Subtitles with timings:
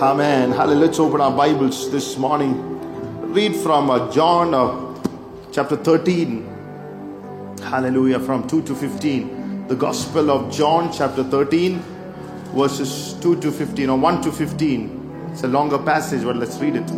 [0.00, 0.50] Amen.
[0.50, 0.86] Hallelujah.
[0.86, 2.54] Let's open our Bibles this morning.
[3.34, 4.98] Read from uh, John uh,
[5.52, 7.58] chapter 13.
[7.64, 8.18] Hallelujah.
[8.18, 9.68] From 2 to 15.
[9.68, 11.82] The Gospel of John chapter 13,
[12.54, 15.28] verses 2 to 15 or 1 to 15.
[15.32, 16.90] It's a longer passage, but let's read it.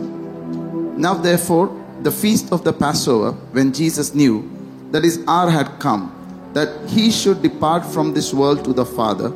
[0.96, 4.48] Now, therefore, the feast of the Passover, when Jesus knew
[4.92, 6.14] that his hour had come,
[6.52, 9.32] that he should depart from this world to the Father,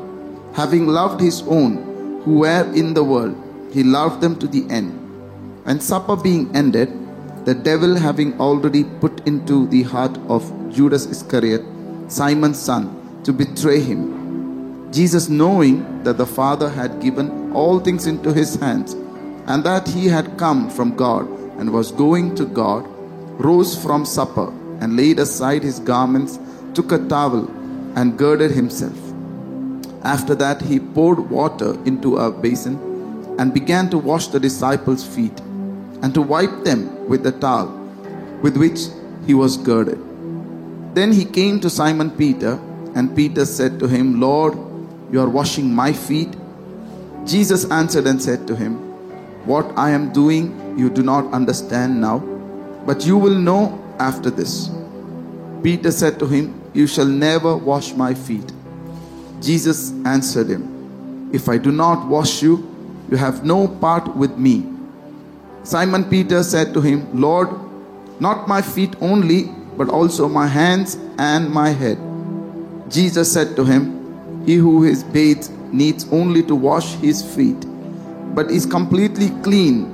[0.54, 3.42] having loved his own who were in the world,
[3.76, 4.90] he loved them to the end.
[5.66, 6.90] And supper being ended,
[7.44, 10.44] the devil having already put into the heart of
[10.76, 11.64] Judas Iscariot,
[12.08, 12.84] Simon's son,
[13.24, 14.00] to betray him,
[14.92, 18.94] Jesus, knowing that the Father had given all things into his hands,
[19.46, 22.82] and that he had come from God and was going to God,
[23.50, 24.48] rose from supper
[24.80, 26.38] and laid aside his garments,
[26.72, 27.44] took a towel,
[27.98, 28.98] and girded himself.
[30.02, 32.85] After that, he poured water into a basin
[33.38, 35.40] and began to wash the disciples' feet
[36.02, 37.86] and to wipe them with the towel
[38.42, 38.80] with which
[39.26, 39.98] he was girded.
[40.94, 42.58] Then he came to Simon Peter,
[42.94, 44.56] and Peter said to him, Lord,
[45.12, 46.34] you are washing my feet.
[47.24, 48.76] Jesus answered and said to him,
[49.46, 52.18] What I am doing you do not understand now,
[52.86, 54.70] but you will know after this.
[55.62, 58.52] Peter said to him, You shall never wash my feet.
[59.40, 62.75] Jesus answered him, If I do not wash you,
[63.10, 64.64] you have no part with me.
[65.62, 67.48] Simon Peter said to him, Lord,
[68.20, 69.44] not my feet only,
[69.76, 71.98] but also my hands and my head.
[72.88, 77.66] Jesus said to him, He who is bathed needs only to wash his feet,
[78.34, 79.84] but is completely clean,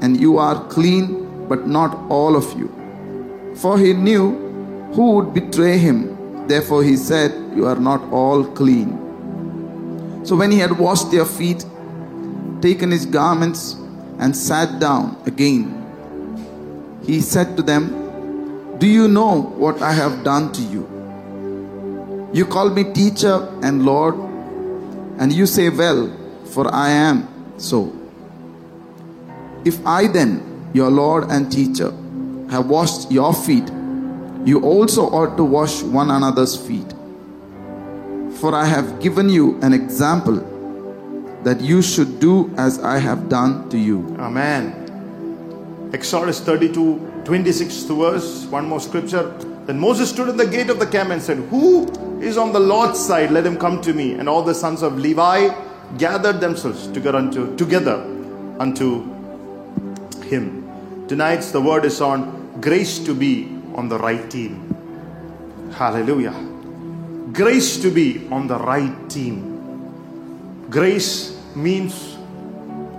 [0.00, 2.68] and you are clean, but not all of you.
[3.56, 4.48] For he knew
[4.94, 6.46] who would betray him.
[6.46, 10.24] Therefore he said, You are not all clean.
[10.24, 11.64] So when he had washed their feet,
[12.60, 13.76] taken his garments,
[14.18, 15.78] and sat down again,
[17.04, 20.86] he said to them, Do you know what I have done to you?
[22.32, 24.14] You call me teacher and Lord,
[25.18, 26.14] and you say, Well,
[26.46, 27.92] for I am so.
[29.64, 31.92] If I then, your Lord and teacher,
[32.50, 33.70] have washed your feet,
[34.44, 36.92] you also ought to wash one another's feet.
[38.36, 40.38] For I have given you an example
[41.44, 44.16] that you should do as I have done to you.
[44.18, 45.90] Amen.
[45.94, 49.32] Exodus 32, 26th verse, one more scripture.
[49.66, 52.60] Then Moses stood in the gate of the camp and said, Who is on the
[52.60, 53.30] Lord's side?
[53.30, 54.14] Let him come to me.
[54.14, 55.48] And all the sons of Levi
[55.96, 57.96] gathered themselves together unto, together
[58.58, 59.02] unto
[60.24, 61.06] him.
[61.06, 64.74] Tonight's the word is on grace to be on the right team.
[65.72, 66.34] Hallelujah.
[67.32, 69.47] Grace to be on the right team.
[70.70, 72.16] Grace means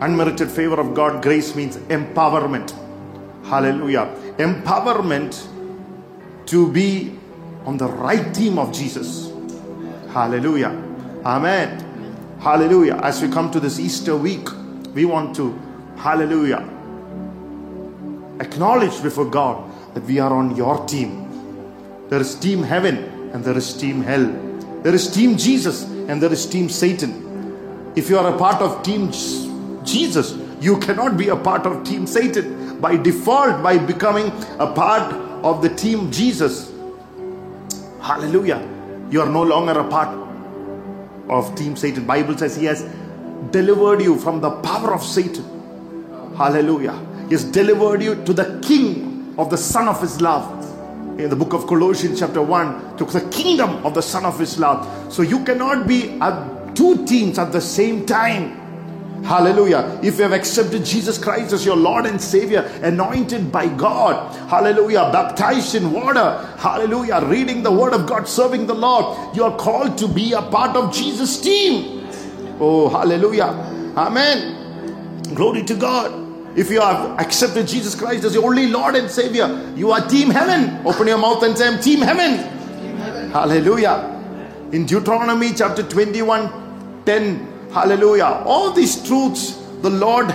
[0.02, 1.22] unmerited favor of God.
[1.22, 2.74] Grace means empowerment.
[3.46, 4.14] Hallelujah.
[4.38, 5.48] Empowerment
[6.48, 7.16] to be
[7.66, 9.32] on the right team of Jesus.
[10.12, 10.70] Hallelujah.
[11.26, 11.86] Amen.
[12.40, 12.96] Hallelujah.
[12.96, 14.48] As we come to this Easter week,
[14.96, 15.60] we want to,
[15.98, 16.68] hallelujah,
[18.40, 21.28] acknowledge before God that we are on your team.
[22.10, 24.26] There is team heaven and there is team hell.
[24.82, 27.29] There is team Jesus and there is team Satan.
[27.96, 29.12] If you are a part of team
[29.84, 34.28] Jesus, you cannot be a part of team Satan by default by becoming
[34.60, 35.14] a part
[35.44, 36.72] of the team Jesus.
[38.02, 38.68] Hallelujah.
[39.10, 40.10] You are no longer a part
[41.30, 42.06] of team Satan.
[42.06, 42.84] Bible says he has
[43.52, 45.46] delivered you from the power of Satan.
[46.36, 46.98] Hallelujah.
[47.28, 50.58] He has delivered you to the king of the son of his love.
[51.20, 54.58] In the book of Colossians chapter 1, to the kingdom of the son of his
[54.58, 54.88] love.
[55.12, 58.56] So you cannot be at two teams at the same time.
[59.26, 60.00] Hallelujah.
[60.02, 65.10] If you have accepted Jesus Christ as your Lord and Savior, anointed by God, hallelujah,
[65.12, 69.98] baptized in water, hallelujah, reading the Word of God, serving the Lord, you are called
[69.98, 72.08] to be a part of Jesus' team.
[72.62, 73.52] Oh, hallelujah.
[73.98, 75.36] Amen.
[75.36, 76.58] Glory to God.
[76.58, 80.30] If you have accepted Jesus Christ as your only Lord and Savior, you are Team
[80.30, 80.88] Heaven.
[80.88, 82.38] Open your mouth and say, I'm Team Heaven.
[82.82, 83.32] Team heaven.
[83.32, 84.16] Hallelujah.
[84.72, 86.69] In Deuteronomy chapter 21
[87.10, 88.44] 10, Hallelujah.
[88.46, 89.44] All these truths
[89.82, 90.32] the Lord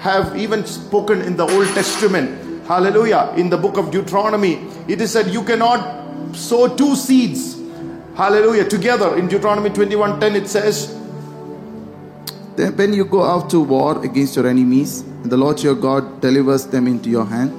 [0.00, 2.66] have even spoken in the Old Testament.
[2.66, 3.32] Hallelujah.
[3.36, 4.52] In the book of Deuteronomy,
[4.88, 7.60] it is said you cannot sow two seeds.
[8.16, 8.64] Hallelujah.
[8.68, 10.82] Together in Deuteronomy 21:10 it says
[12.80, 16.86] when you go out to war against your enemies, the Lord your God delivers them
[16.86, 17.52] into your hand,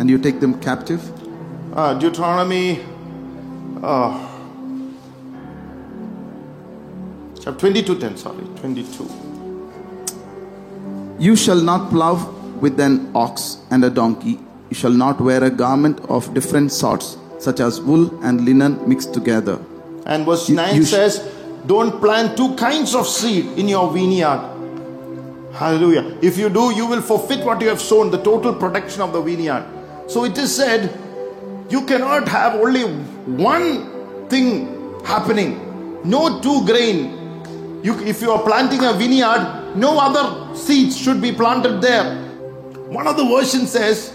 [0.00, 1.00] and you take them captive.
[1.74, 2.80] uh, Deuteronomy
[3.82, 4.31] uh,
[7.44, 9.08] chapter 22 10 sorry 22
[11.18, 12.14] You shall not plow
[12.60, 14.32] with an ox and a donkey.
[14.70, 19.14] You shall not wear a garment of different sorts, such as wool and linen mixed
[19.14, 19.54] together.
[20.06, 21.20] And verse You- 9 you sh- says,
[21.72, 24.40] Don't plant two kinds of seed in your vineyard.
[25.60, 26.04] Hallelujah.
[26.30, 29.20] If you do, you will forfeit what you have sown, the total protection of the
[29.20, 29.64] vineyard.
[30.08, 30.90] So it is said,
[31.70, 32.82] you cannot have only
[33.48, 33.68] one
[34.28, 34.48] thing
[35.04, 35.52] happening,
[36.04, 37.18] no two grain.
[37.82, 42.16] You, if you are planting a vineyard, no other seeds should be planted there.
[42.88, 44.14] One of the versions says,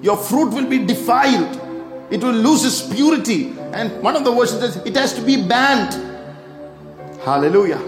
[0.00, 1.60] Your fruit will be defiled,
[2.10, 3.54] it will lose its purity.
[3.72, 5.92] And one of the versions says, It has to be banned.
[7.22, 7.82] Hallelujah.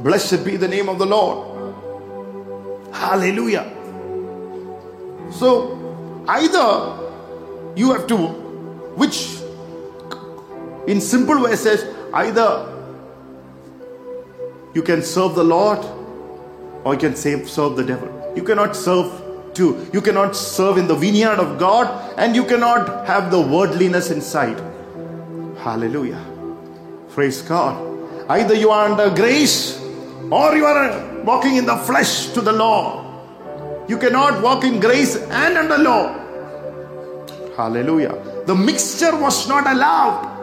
[0.00, 1.74] Blessed be the name of the Lord.
[2.94, 3.74] Hallelujah.
[5.30, 6.96] So, either
[7.76, 8.16] you have to,
[8.96, 9.38] which
[10.86, 11.84] in simple way says,
[12.14, 12.77] either
[14.74, 15.78] you can serve the Lord
[16.84, 18.32] or you can save, serve the devil.
[18.36, 19.10] You cannot serve
[19.54, 19.88] two.
[19.92, 24.60] You cannot serve in the vineyard of God and you cannot have the worldliness inside.
[25.58, 26.24] Hallelujah.
[27.10, 27.84] Praise God.
[28.28, 29.80] Either you are under grace
[30.30, 33.04] or you are uh, walking in the flesh to the law.
[33.88, 36.14] You cannot walk in grace and under law.
[37.56, 38.44] Hallelujah.
[38.46, 40.36] The mixture was not allowed.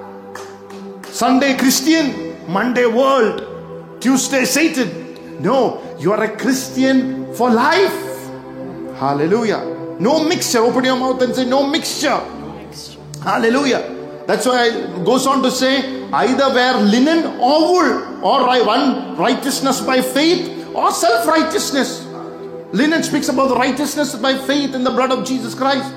[1.05, 3.54] Sunday Christian, Monday world,
[3.99, 5.41] Tuesday Satan.
[5.41, 8.01] No, you are a Christian for life.
[8.97, 9.97] Hallelujah.
[9.99, 10.59] No mixture.
[10.59, 12.19] Open your mouth and say, No mixture.
[13.21, 14.23] Hallelujah.
[14.27, 19.81] That's why it goes on to say, either wear linen or wool, or one righteousness
[19.81, 22.05] by faith or self righteousness.
[22.71, 25.93] Linen speaks about the righteousness by faith in the blood of Jesus Christ,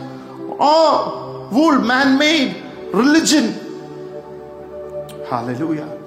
[0.58, 2.62] or wool, man made,
[2.92, 3.54] religion.
[5.28, 5.97] Hallelujah.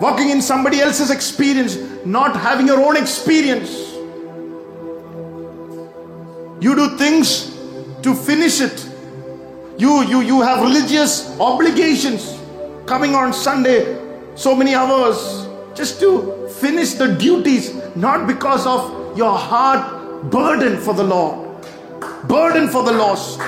[0.00, 3.70] Walking in somebody else's experience, not having your own experience.
[6.60, 7.56] You do things
[8.02, 8.88] to finish it.
[9.78, 12.38] You, you, you have religious obligations
[12.86, 13.98] coming on Sunday,
[14.34, 20.94] so many hours, just to finish the duties, not because of your heart burden for
[20.94, 21.64] the Lord,
[22.24, 23.40] burden for the lost.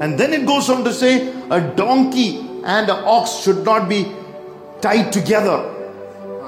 [0.00, 4.12] And then it goes on to say, a donkey and an ox should not be
[4.80, 5.76] tied together.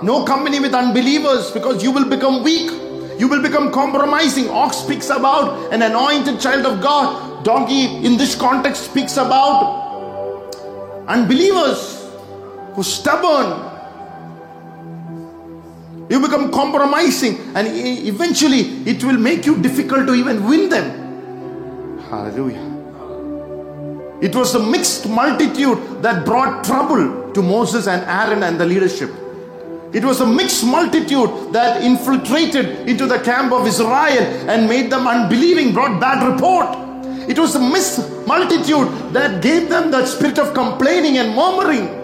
[0.03, 2.71] No company with unbelievers because you will become weak.
[3.19, 4.49] You will become compromising.
[4.49, 7.45] Ox speaks about an anointed child of God.
[7.45, 10.55] Donkey, in this context, speaks about
[11.07, 12.09] unbelievers
[12.75, 13.71] who stubborn.
[16.11, 21.99] You become compromising, and eventually it will make you difficult to even win them.
[22.11, 22.71] Hallelujah.
[24.21, 29.11] It was the mixed multitude that brought trouble to Moses and Aaron and the leadership.
[29.93, 35.07] It was a mixed multitude that infiltrated into the camp of Israel and made them
[35.07, 36.79] unbelieving, brought bad report.
[37.29, 42.01] It was a mixed multitude that gave them that spirit of complaining and murmuring.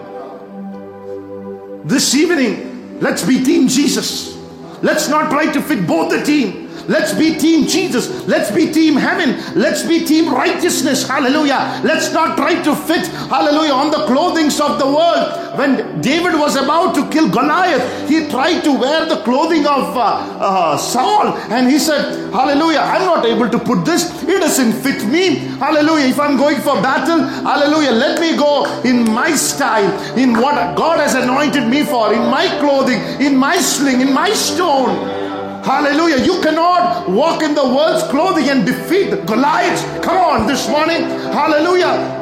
[1.87, 4.37] This evening, let's be Team Jesus.
[4.81, 6.68] Let's not try to fit both the team.
[6.89, 8.09] Let's be Team Jesus.
[8.27, 9.37] Let's be Team Heaven.
[9.53, 11.07] Let's be Team Righteousness.
[11.07, 11.79] Hallelujah.
[11.83, 15.55] Let's not try to fit, hallelujah, on the clothings of the world.
[15.55, 20.01] When David was about to kill Goliath, he tried to wear the clothing of uh,
[20.01, 24.23] uh, Saul and he said, Hallelujah, I'm not able to put this.
[24.23, 25.35] It doesn't fit me.
[25.59, 26.07] Hallelujah.
[26.07, 30.99] If I'm going for battle, hallelujah, let me go in my style, in what God
[30.99, 35.18] has anointed me for, in my clothing, in my sling, in my stone.
[35.63, 36.23] Hallelujah.
[36.23, 39.83] You cannot walk in the world's clothing and defeat the Goliaths.
[40.03, 41.01] Come on this morning.
[41.31, 42.17] Hallelujah.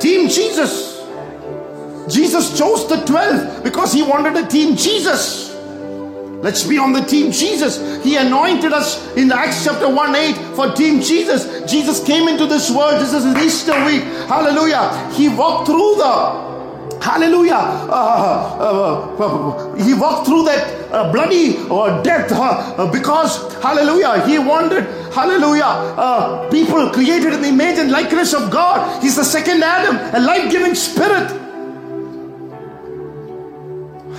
[0.00, 0.92] Team Jesus.
[2.08, 5.50] Jesus chose the 12 because he wanted a team Jesus.
[6.42, 8.02] Let's be on the team Jesus.
[8.02, 11.70] He anointed us in Acts chapter 1 8 for team Jesus.
[11.70, 13.00] Jesus came into this world.
[13.00, 14.02] This is Easter week.
[14.26, 14.90] Hallelujah.
[15.12, 16.51] He walked through the
[17.02, 17.54] Hallelujah.
[17.54, 22.28] Uh, uh, uh, he walked through that uh, bloody uh, death
[22.92, 29.02] because, hallelujah, he wanted, hallelujah, people created in the image and likeness of God.
[29.02, 31.28] He's the second Adam, a life giving spirit.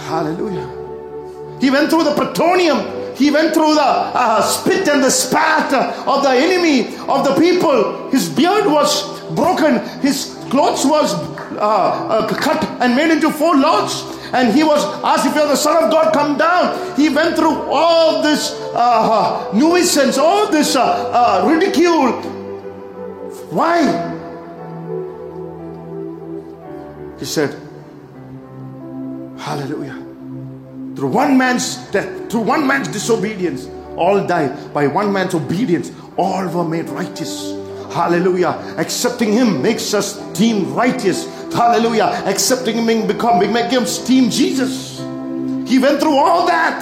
[0.10, 0.68] Hallelujah.
[1.62, 3.16] He went through the praetorium.
[3.16, 5.72] He went through the uh, spit and the spat
[6.06, 8.10] of the enemy of the people.
[8.10, 9.80] His beard was broken.
[10.02, 11.16] His clothes was
[11.58, 14.04] uh, uh, cut and made into four lots.
[14.34, 16.96] And he was asked if you're the son of God, come down.
[16.96, 22.14] He went through all this uh, nuisance, all this uh, uh, ridicule.
[23.52, 24.10] Why?
[27.20, 27.56] He said,
[29.38, 29.94] Hallelujah.
[30.96, 34.74] through one man's death, through one man's disobedience, all died.
[34.74, 37.52] By one man's obedience, all were made righteous.
[37.94, 38.76] Hallelujah.
[38.78, 41.28] Accepting him makes us deemed righteous.
[41.54, 42.24] Hallelujah.
[42.26, 45.00] Accepting him become make him team Jesus.
[45.68, 46.82] He went through all that.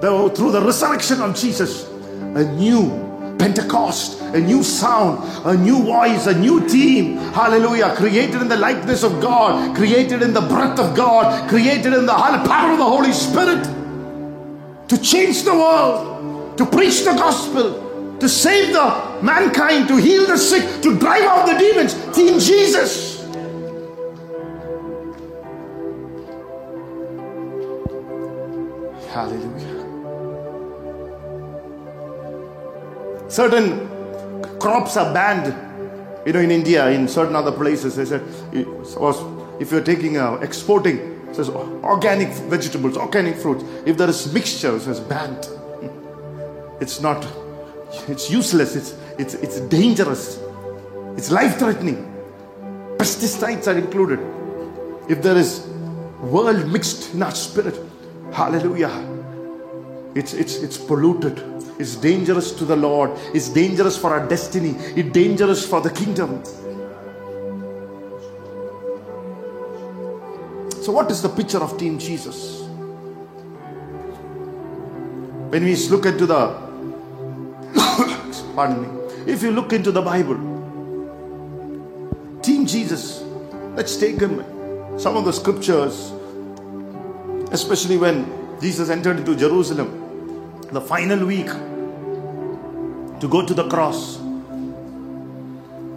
[0.00, 1.86] The- through the resurrection of Jesus,
[2.34, 2.92] a new
[3.38, 7.18] Pentecost, a new sound, a new voice, a new team.
[7.32, 7.94] Hallelujah.
[7.96, 12.12] Created in the likeness of God, created in the breath of God, created in the
[12.12, 13.66] power of the Holy Spirit
[14.88, 17.85] to change the world, to preach the gospel,
[18.20, 21.94] to save the mankind, to heal the sick, to drive out the demons.
[22.14, 23.24] Team Jesus.
[29.12, 29.76] Hallelujah.
[33.28, 33.88] Certain
[34.58, 35.54] crops are banned.
[36.26, 38.22] You know, in India, in certain other places, they said,
[39.60, 43.64] if you're taking uh, exporting, says organic vegetables, organic fruits.
[43.84, 45.48] If there is mixture, it says banned.
[46.80, 47.26] It's not.
[48.08, 48.76] It's useless.
[48.76, 50.40] It's it's it's dangerous.
[51.16, 52.12] It's life-threatening.
[52.98, 54.20] Pesticides are included.
[55.08, 55.66] If there is
[56.20, 57.78] world mixed in our spirit,
[58.32, 58.90] hallelujah.
[60.14, 61.42] It's, it's, it's polluted.
[61.78, 63.10] It's dangerous to the Lord.
[63.34, 64.70] It's dangerous for our destiny.
[64.96, 66.42] It's dangerous for the kingdom.
[70.82, 72.62] So, what is the picture of Team Jesus?
[75.50, 76.65] When we look into the,
[78.56, 78.88] pardon me,
[79.32, 80.38] if you look into the Bible,
[82.42, 83.22] Team Jesus,
[83.74, 84.44] let's take him.
[84.98, 86.12] Some of the scriptures,
[87.50, 88.24] especially when
[88.60, 91.48] Jesus entered into Jerusalem, the final week
[93.20, 94.18] to go to the cross.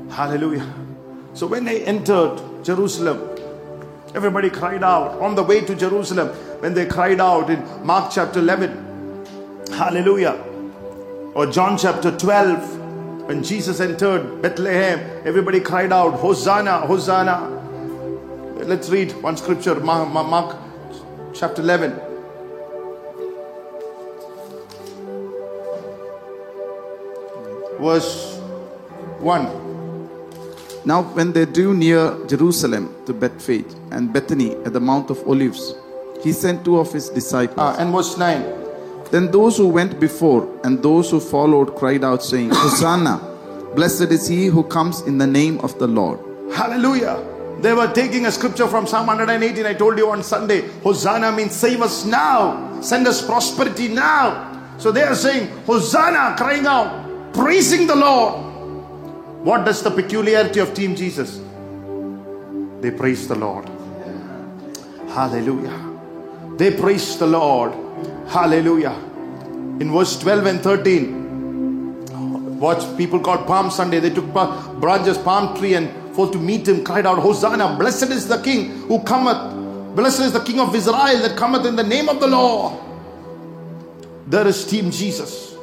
[0.10, 0.68] Hallelujah.
[1.36, 3.22] So when they entered Jerusalem,
[4.16, 6.30] everybody cried out on the way to Jerusalem.
[6.62, 10.49] When they cried out in Mark chapter 11, Hallelujah.
[11.36, 17.56] Or John chapter 12, when Jesus entered Bethlehem, everybody cried out, Hosanna, Hosanna.
[18.66, 20.58] Let's read one scripture, Mark,
[21.34, 21.92] chapter 11.
[27.80, 28.40] Verse
[29.20, 29.70] 1.
[30.86, 35.76] Now, when they drew near Jerusalem to Bethphage and Bethany at the Mount of Olives,
[36.24, 37.60] he sent two of his disciples.
[37.60, 38.59] Ah, and verse 9.
[39.12, 43.20] Then those who went before and those who followed cried out, saying, Hosanna!
[43.76, 46.20] Blessed is he who comes in the name of the Lord.
[46.54, 47.24] Hallelujah.
[47.62, 49.66] They were taking a scripture from Psalm 118.
[49.66, 50.68] I told you on Sunday.
[50.82, 52.82] Hosanna means save us now.
[52.82, 54.76] Send us prosperity now.
[54.78, 58.46] So they are saying, Hosanna, crying out, praising the Lord.
[59.44, 61.42] What does the peculiarity of Team Jesus?
[62.82, 63.70] They praise the Lord.
[65.10, 65.78] Hallelujah.
[66.58, 67.74] They praise the Lord.
[68.30, 68.94] Hallelujah.
[69.80, 74.00] In verse 12 and 13, watch people called Palm Sunday.
[74.00, 74.32] They took
[74.80, 77.76] branches, palm tree, and for to meet him, cried out, Hosanna!
[77.78, 79.96] Blessed is the King who cometh.
[79.96, 82.80] Blessed is the King of Israel that cometh in the name of the Lord.
[84.28, 85.56] There is Team Jesus.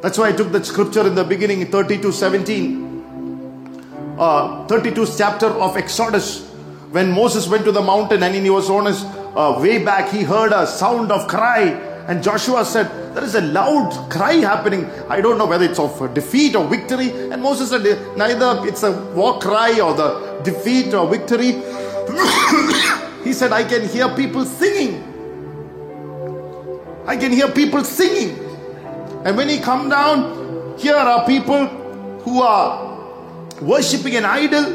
[0.00, 4.16] That's why I took that scripture in the beginning, 32 17.
[4.18, 6.46] Uh, 32 chapter of Exodus.
[6.90, 9.04] When Moses went to the mountain and he was on his
[9.36, 11.68] uh, way back, he heard a sound of cry.
[12.08, 14.86] And Joshua said, There is a loud cry happening.
[15.10, 17.10] I don't know whether it's of defeat or victory.
[17.30, 17.82] And Moses said,
[18.16, 21.52] Neither it's a war cry or the defeat or victory.
[23.24, 25.02] he said, I can hear people singing.
[27.06, 28.38] I can hear people singing.
[29.26, 31.66] And when he come down, here are people
[32.20, 32.96] who are
[33.60, 34.74] worshipping an idol.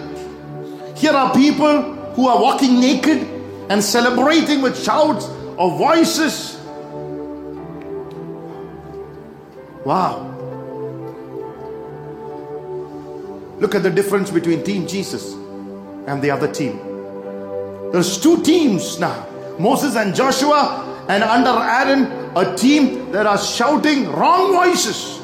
[0.96, 3.41] Here are people who are walking naked
[3.72, 6.60] and celebrating with shouts of voices.
[9.86, 10.28] Wow.
[13.60, 15.32] Look at the difference between Team Jesus
[16.06, 16.80] and the other team.
[17.94, 19.25] There's two teams now
[19.58, 25.22] Moses and Joshua, and under Aaron, a team that are shouting wrong voices.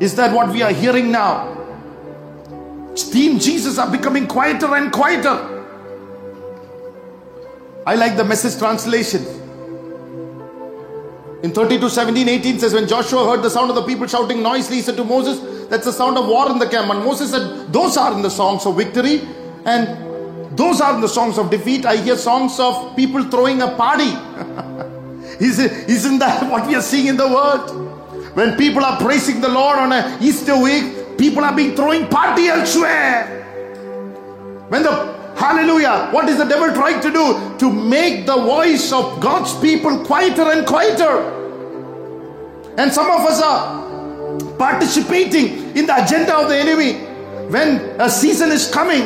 [0.00, 1.52] Is that what we are hearing now?
[2.94, 5.55] Team Jesus are becoming quieter and quieter.
[7.86, 9.24] I like the message translation.
[11.44, 14.78] In 32 17 18 says, When Joshua heard the sound of the people shouting noisily,
[14.78, 16.90] he said to Moses, That's the sound of war in the camp.
[16.90, 19.20] And Moses said, Those are in the songs of victory,
[19.64, 21.86] and those are in the songs of defeat.
[21.86, 24.10] I hear songs of people throwing a party.
[25.40, 27.70] Isn't that what we are seeing in the world?
[28.34, 32.48] When people are praising the Lord on a Easter week, people are being throwing party
[32.48, 33.44] elsewhere.
[34.70, 36.08] When the Hallelujah.
[36.12, 37.58] What is the devil trying to do?
[37.58, 41.32] To make the voice of God's people quieter and quieter.
[42.78, 43.86] And some of us are
[44.56, 47.04] participating in the agenda of the enemy.
[47.50, 49.02] When a season is coming,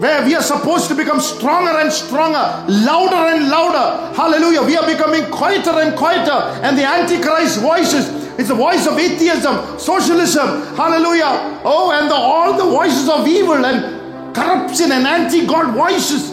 [0.00, 4.14] where we are supposed to become stronger and stronger, louder and louder.
[4.16, 4.62] Hallelujah.
[4.62, 6.32] We are becoming quieter and quieter.
[6.64, 10.74] And the Antichrist voices, it's the voice of atheism, socialism.
[10.74, 11.60] Hallelujah.
[11.64, 14.01] Oh, and the, all the voices of evil and
[14.34, 16.32] corruption and anti God voices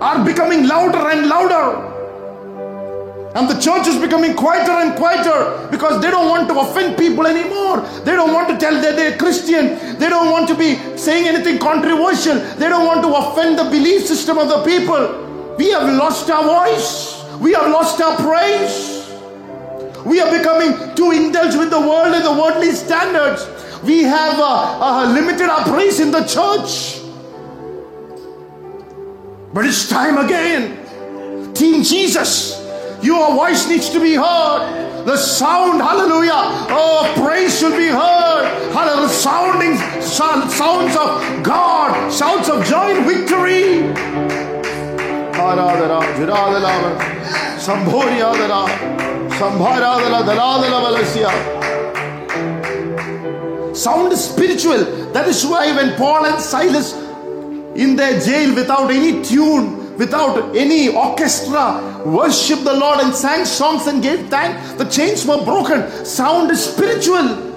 [0.00, 1.90] are becoming louder and louder.
[3.34, 7.26] And the church is becoming quieter and quieter because they don't want to offend people
[7.26, 7.80] anymore.
[8.04, 9.98] They don't want to tell that they're Christian.
[9.98, 12.40] They don't want to be saying anything controversial.
[12.56, 15.54] They don't want to offend the belief system of the people.
[15.56, 17.22] We have lost our voice.
[17.38, 19.08] We have lost our praise.
[20.04, 23.46] We are becoming too indulged with the world and the worldly standards.
[23.84, 26.99] We have uh, uh, limited our praise in the church.
[29.52, 31.52] But it's time again.
[31.54, 32.60] Team Jesus.
[33.02, 35.04] Your voice needs to be heard.
[35.06, 36.32] The sound, hallelujah,
[36.70, 38.72] oh, praise should be heard.
[38.72, 43.80] Hallelujah, sounding sounds of God, sounds of joy and victory.
[53.74, 54.84] Sound is spiritual.
[55.12, 56.92] That is why when Paul and Silas
[57.74, 63.86] in their jail without any tune, without any orchestra, worshiped the Lord and sang songs
[63.86, 64.72] and gave thanks.
[64.74, 66.04] The chains were broken.
[66.04, 67.50] Sound is spiritual.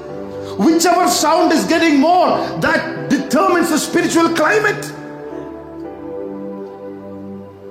[0.58, 4.86] Whichever sound is getting more, that determines the spiritual climate.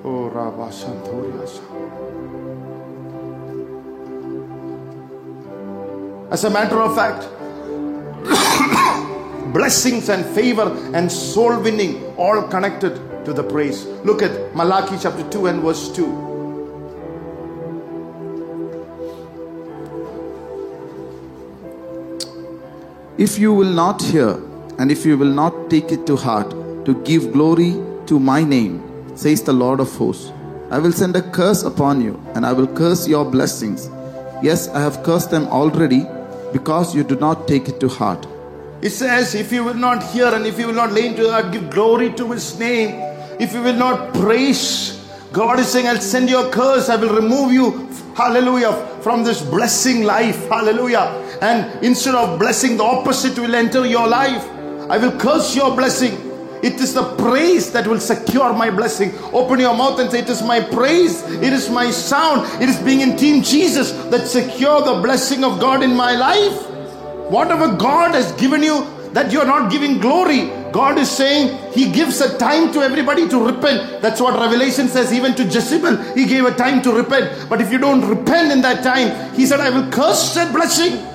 [0.04, 0.28] Oh,
[6.32, 7.28] As a matter of fact,
[9.52, 13.86] blessings and favor and soul winning all connected to the praise.
[14.04, 16.30] Look at Malachi chapter 2 and verse 2.
[23.18, 24.38] If you will not hear,
[24.78, 26.50] and if you will not take it to heart,
[26.86, 27.74] to give glory
[28.06, 28.82] to my name,
[29.14, 30.32] says the Lord of hosts,
[30.70, 33.90] I will send a curse upon you, and I will curse your blessings.
[34.42, 36.06] Yes, I have cursed them already,
[36.52, 38.26] because you do not take it to heart.
[38.82, 41.52] It says, if you will not hear and if you will not lay into heart,
[41.52, 43.00] give glory to his name,
[43.38, 46.88] if you will not praise, God is saying, I'll send you a curse.
[46.88, 51.38] I will remove you, hallelujah, from this blessing life, hallelujah.
[51.40, 54.44] And instead of blessing, the opposite will enter your life.
[54.90, 56.14] I will curse your blessing.
[56.64, 59.12] It is the praise that will secure my blessing.
[59.32, 62.80] Open your mouth and say, It is my praise, it is my sound, it is
[62.80, 66.71] being in Team Jesus that secure the blessing of God in my life.
[67.30, 70.50] Whatever God has given you, that you're not giving glory.
[70.72, 74.00] God is saying He gives a time to everybody to repent.
[74.00, 77.48] That's what Revelation says, even to Jezebel, He gave a time to repent.
[77.48, 81.11] But if you don't repent in that time, He said, I will curse that blessing.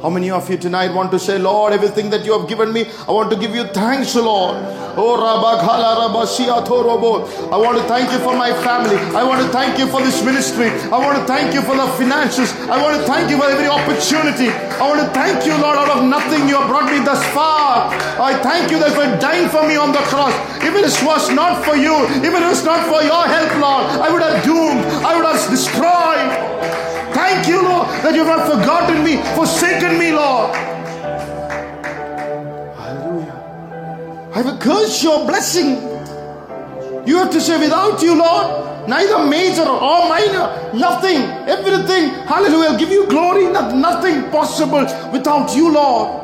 [0.00, 2.86] How many of you tonight want to say, Lord, everything that you have given me,
[3.08, 4.54] I want to give you thanks, Lord.
[4.94, 5.42] Oh, I
[7.58, 8.94] want to thank you for my family.
[9.18, 10.70] I want to thank you for this ministry.
[10.94, 12.52] I want to thank you for the finances.
[12.70, 14.54] I want to thank you for every opportunity.
[14.78, 17.90] I want to thank you, Lord, out of nothing you have brought me thus far.
[18.22, 20.30] I thank you that for dying for me on the cross.
[20.62, 24.14] If it was not for you, if it was not for your help, Lord, I
[24.14, 26.30] would have doomed, I would have destroyed.
[27.18, 30.54] Thank you, Lord, that you've not forgotten me, forsaken me, Lord.
[32.78, 34.30] Hallelujah.
[34.36, 35.70] I will curse your blessing.
[37.08, 42.78] You have to say, without you, Lord, neither major or minor, nothing, everything, hallelujah, I'll
[42.78, 46.22] give you glory, not, nothing possible without you, Lord.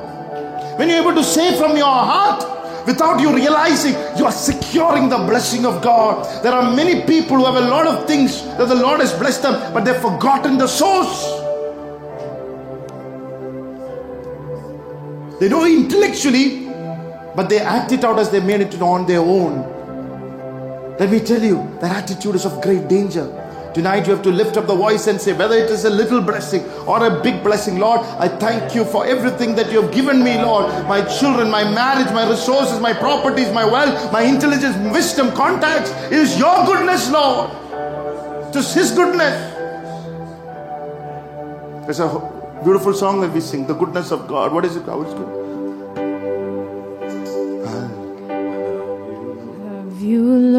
[0.79, 2.41] When you're able to say from your heart,
[2.87, 6.43] without you realizing you are securing the blessing of God.
[6.43, 9.43] There are many people who have a lot of things that the Lord has blessed
[9.43, 11.41] them, but they've forgotten the source.
[15.41, 16.67] They know intellectually,
[17.35, 19.71] but they act it out as they made it on their own.
[20.99, 23.44] Let me tell you, that attitude is of great danger.
[23.75, 26.21] Tonight you have to lift up the voice and say, whether it is a little
[26.21, 30.23] blessing or a big blessing, Lord, I thank you for everything that you have given
[30.23, 30.71] me, Lord.
[30.87, 35.91] My children, my marriage, my resources, my properties, my wealth, my intelligence, wisdom, contacts.
[36.07, 37.51] It is your goodness, Lord.
[38.51, 39.35] It is His goodness.
[41.85, 44.53] There's a beautiful song that we sing, The Goodness of God.
[44.53, 44.85] What is it?
[44.85, 45.45] How it's good?
[50.07, 50.54] Love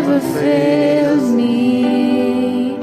[0.00, 2.76] never fails me,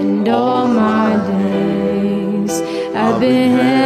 [0.00, 2.62] and all my days
[2.94, 3.83] I've been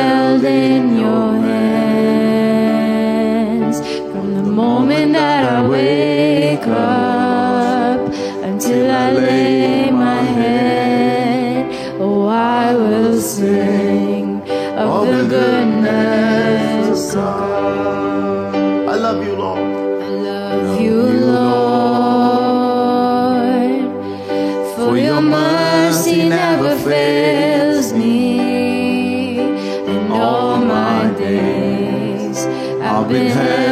[33.08, 33.67] I've been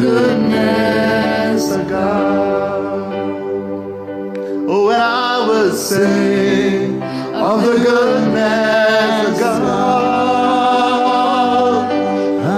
[0.00, 2.74] goodness of God.
[4.66, 10.14] Oh, and I will sing of the goodness of God.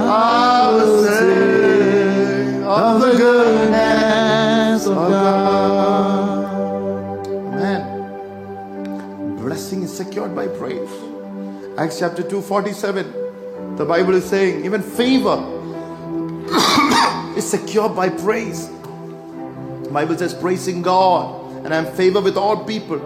[0.09, 0.71] I
[1.05, 6.47] sing of the goodness of God.
[7.27, 7.83] Amen.
[9.37, 10.91] Blessing is secured by praise.
[11.79, 13.77] Acts chapter 2, 47.
[13.77, 15.56] The Bible is saying, even favor
[17.51, 18.69] secured by praise.
[18.69, 22.99] The Bible says, praising God, and I'm favor with all people.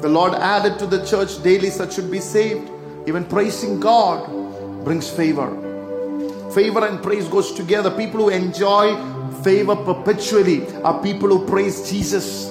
[0.00, 2.70] The Lord added to the church daily such should be saved.
[3.06, 5.50] Even praising God brings favor.
[6.52, 7.90] Favor and praise goes together.
[7.90, 8.94] People who enjoy
[9.42, 12.50] favor perpetually are people who praise Jesus.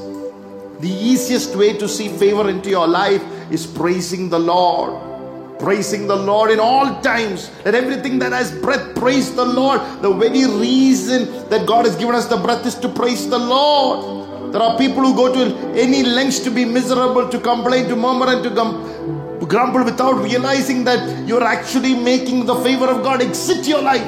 [0.80, 5.15] The easiest way to see favor into your life is praising the Lord.
[5.60, 7.50] Praising the Lord in all times.
[7.64, 9.80] Let everything that has breath praise the Lord.
[10.02, 14.54] The very reason that God has given us the breath is to praise the Lord.
[14.54, 18.28] There are people who go to any lengths to be miserable, to complain, to murmur,
[18.34, 23.68] and to gum- grumble without realizing that you're actually making the favor of God exit
[23.68, 24.06] your life.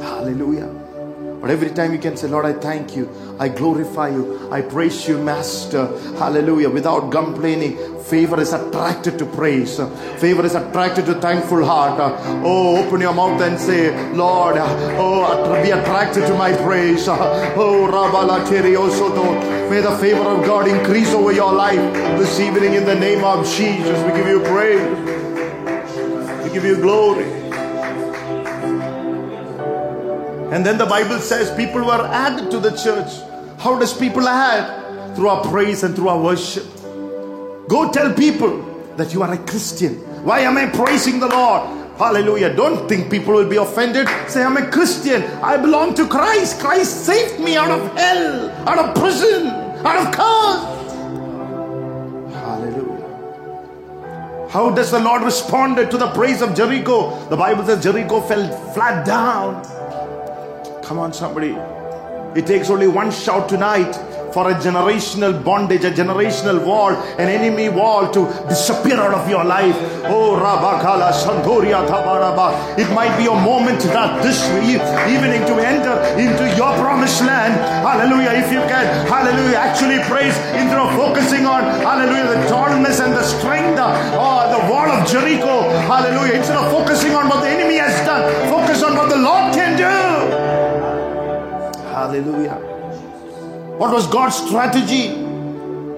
[0.00, 0.77] Hallelujah.
[1.48, 3.08] But every time you can say, Lord, I thank you.
[3.40, 4.52] I glorify you.
[4.52, 5.86] I praise you, Master.
[6.18, 6.68] Hallelujah.
[6.68, 9.80] Without complaining, favor is attracted to praise.
[10.18, 11.98] Favor is attracted to thankful heart.
[12.44, 17.08] Oh, open your mouth and say, Lord, oh, be attracted to my praise.
[17.08, 18.44] Oh, Rabala.
[19.70, 21.80] May the favor of God increase over your life
[22.18, 23.98] this evening in the name of Jesus.
[24.04, 24.84] We give you praise.
[26.44, 27.47] We give you glory.
[30.50, 33.12] And then the Bible says people were added to the church.
[33.60, 35.14] How does people add?
[35.14, 36.64] Through our praise and through our worship.
[37.68, 38.62] Go tell people
[38.96, 39.96] that you are a Christian.
[40.24, 41.68] Why am I praising the Lord?
[41.98, 42.54] Hallelujah.
[42.54, 44.08] Don't think people will be offended.
[44.26, 45.22] Say, I'm a Christian.
[45.42, 46.60] I belong to Christ.
[46.60, 49.48] Christ saved me out of hell, out of prison,
[49.84, 50.64] out of curse.
[52.32, 54.48] Hallelujah.
[54.50, 57.18] How does the Lord respond to the praise of Jericho?
[57.28, 59.62] The Bible says Jericho fell flat down.
[60.88, 61.52] Come on, somebody.
[62.34, 63.92] It takes only one shout tonight
[64.32, 69.44] for a generational bondage, a generational wall, an enemy wall to disappear out of your
[69.44, 69.76] life.
[70.08, 72.78] Oh, Rabakala Santoria Tabaraba.
[72.78, 77.52] It might be a moment that this evening to enter into your promised land.
[77.84, 78.32] Hallelujah.
[78.40, 83.24] If you can, hallelujah, actually praise instead of focusing on, hallelujah, the tallness and the
[83.24, 83.92] strength, uh,
[84.56, 85.68] the wall of Jericho.
[85.84, 86.32] Hallelujah.
[86.32, 89.47] Instead of focusing on what the enemy has done, focus on what the Lord.
[91.98, 92.54] Hallelujah.
[93.76, 95.06] What was God's strategy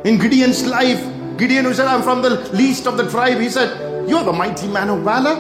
[0.08, 0.98] in Gideon's life?
[1.36, 4.66] Gideon, who said, I'm from the least of the tribe, he said, You're the mighty
[4.66, 5.36] man of valor.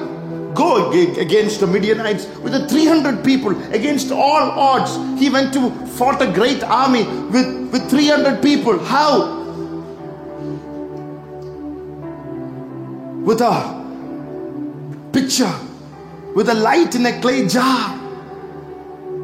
[0.52, 4.92] Go against the Midianites with the 300 people against all odds.
[5.18, 8.78] He went to fought a great army with, with 300 people.
[8.80, 9.40] How?
[13.24, 15.54] With a picture,
[16.34, 17.96] with a light in a clay jar.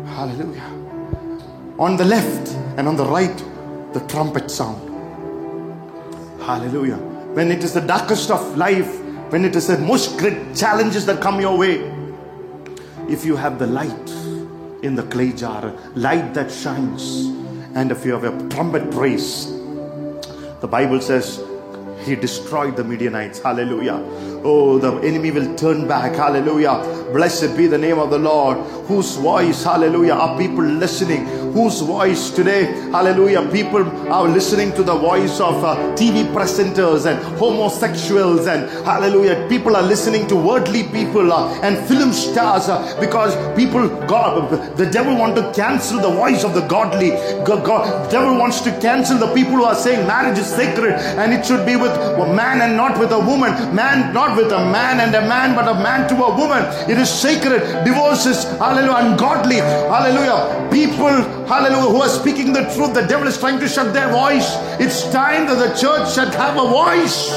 [0.06, 0.75] Hallelujah
[1.78, 3.36] on the left and on the right
[3.92, 4.82] the trumpet sound.
[6.42, 6.96] Hallelujah.
[7.36, 11.20] When it is the darkest of life when it is the most great challenges that
[11.20, 11.92] come your way
[13.08, 14.10] if you have the light
[14.82, 17.26] in the clay jar light that shines
[17.74, 19.50] and if you have a trumpet praise
[20.60, 21.42] the bible says
[22.04, 23.40] he destroyed the midianites.
[23.40, 23.96] Hallelujah
[24.48, 26.14] Oh, the enemy will turn back.
[26.14, 26.78] Hallelujah.
[27.12, 28.58] Blessed be the name of the Lord.
[28.86, 31.26] Whose voice, hallelujah, are people listening?
[31.52, 37.18] Whose voice today, hallelujah, people are listening to the voice of uh, TV presenters and
[37.38, 43.34] homosexuals and hallelujah, people are listening to worldly people uh, and film stars uh, because
[43.56, 47.10] people, God, the devil want to cancel the voice of the godly.
[47.44, 51.32] God, God, devil wants to cancel the people who are saying marriage is sacred and
[51.32, 53.50] it should be with a man and not with a woman.
[53.74, 56.62] Man, not with a man and a man, but a man to a woman.
[56.88, 57.84] It is sacred.
[57.84, 59.56] Divorce is, hallelujah, ungodly.
[59.56, 60.68] Hallelujah.
[60.70, 64.56] People, hallelujah, who are speaking the truth, the devil is trying to shut their voice.
[64.78, 67.30] It's time that the church should have a voice.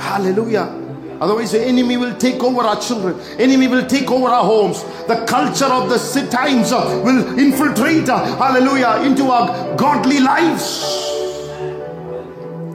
[0.00, 0.80] Hallelujah.
[1.20, 3.18] Otherwise, the enemy will take over our children.
[3.38, 4.82] Enemy will take over our homes.
[5.06, 10.82] The culture of the times uh, will infiltrate, uh, hallelujah, into our godly lives.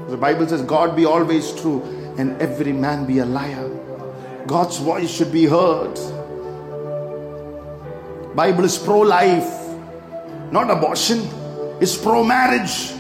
[0.10, 3.70] The Bible says, God be always true and every man be a liar.
[4.46, 5.96] God's voice should be heard.
[8.36, 9.50] Bible is pro-life,
[10.52, 11.20] not abortion.
[11.80, 12.94] It's pro-marriage.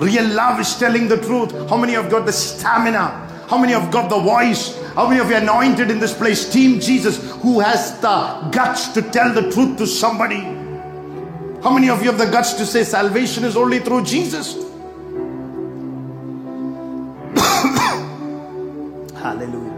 [0.00, 1.52] Real love is telling the truth.
[1.70, 3.22] How many have got the stamina?
[3.48, 4.76] How many have got the voice?
[4.94, 6.50] How many of you anointed in this place?
[6.52, 10.40] Team Jesus, who has the guts to tell the truth to somebody?
[11.62, 14.64] How many of you have the guts to say salvation is only through Jesus?
[19.24, 19.72] Hallelujah.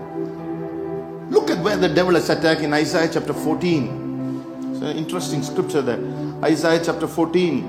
[1.30, 4.72] Look at where the devil is attacking Isaiah chapter 14.
[4.72, 6.00] It's an interesting scripture there.
[6.42, 7.62] Isaiah chapter 14.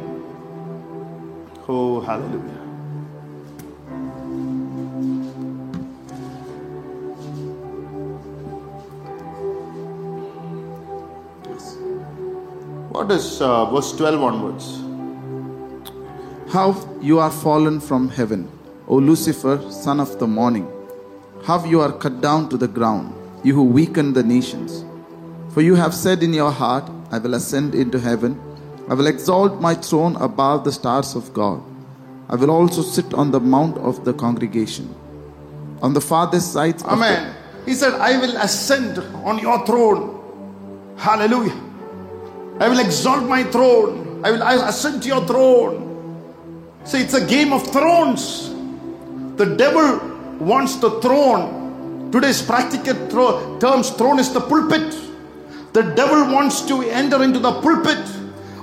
[1.69, 2.41] Oh, hallelujah.
[12.89, 14.81] What is uh, verse 12 onwards?
[16.51, 18.49] How you are fallen from heaven,
[18.87, 20.73] O Lucifer, son of the morning.
[21.47, 24.83] How you are cut down to the ground, you who weaken the nations.
[25.53, 28.37] For you have said in your heart, I will ascend into heaven.
[28.89, 31.61] I will exalt my throne above the stars of God.
[32.27, 34.93] I will also sit on the mount of the congregation.
[35.81, 37.33] On the farthest sides of the- Amen.
[37.65, 40.19] He said, I will ascend on your throne.
[40.97, 41.55] Hallelujah.
[42.59, 44.19] I will exalt my throne.
[44.23, 45.75] I will ascend to your throne.
[46.83, 48.49] See, it's a game of thrones.
[49.37, 50.01] The devil
[50.39, 52.11] wants the throne.
[52.11, 54.95] Today's practical thro- terms, throne is the pulpit.
[55.73, 57.99] The devil wants to enter into the pulpit,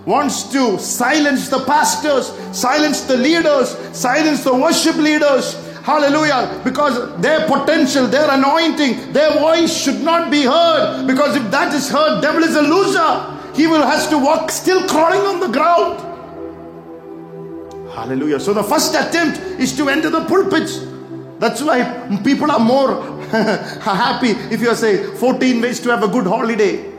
[0.06, 5.54] wants to silence the pastors, silence the leaders, silence the worship leaders.
[5.82, 6.60] Hallelujah.
[6.64, 11.06] Because their potential, their anointing, their voice should not be heard.
[11.06, 13.54] Because if that is heard, devil is a loser.
[13.54, 16.00] He will has to walk still crawling on the ground.
[17.92, 18.40] Hallelujah.
[18.40, 20.93] So the first attempt is to enter the pulpits.
[21.38, 26.26] That's why people are more happy if you say 14 ways to have a good
[26.26, 26.92] holiday.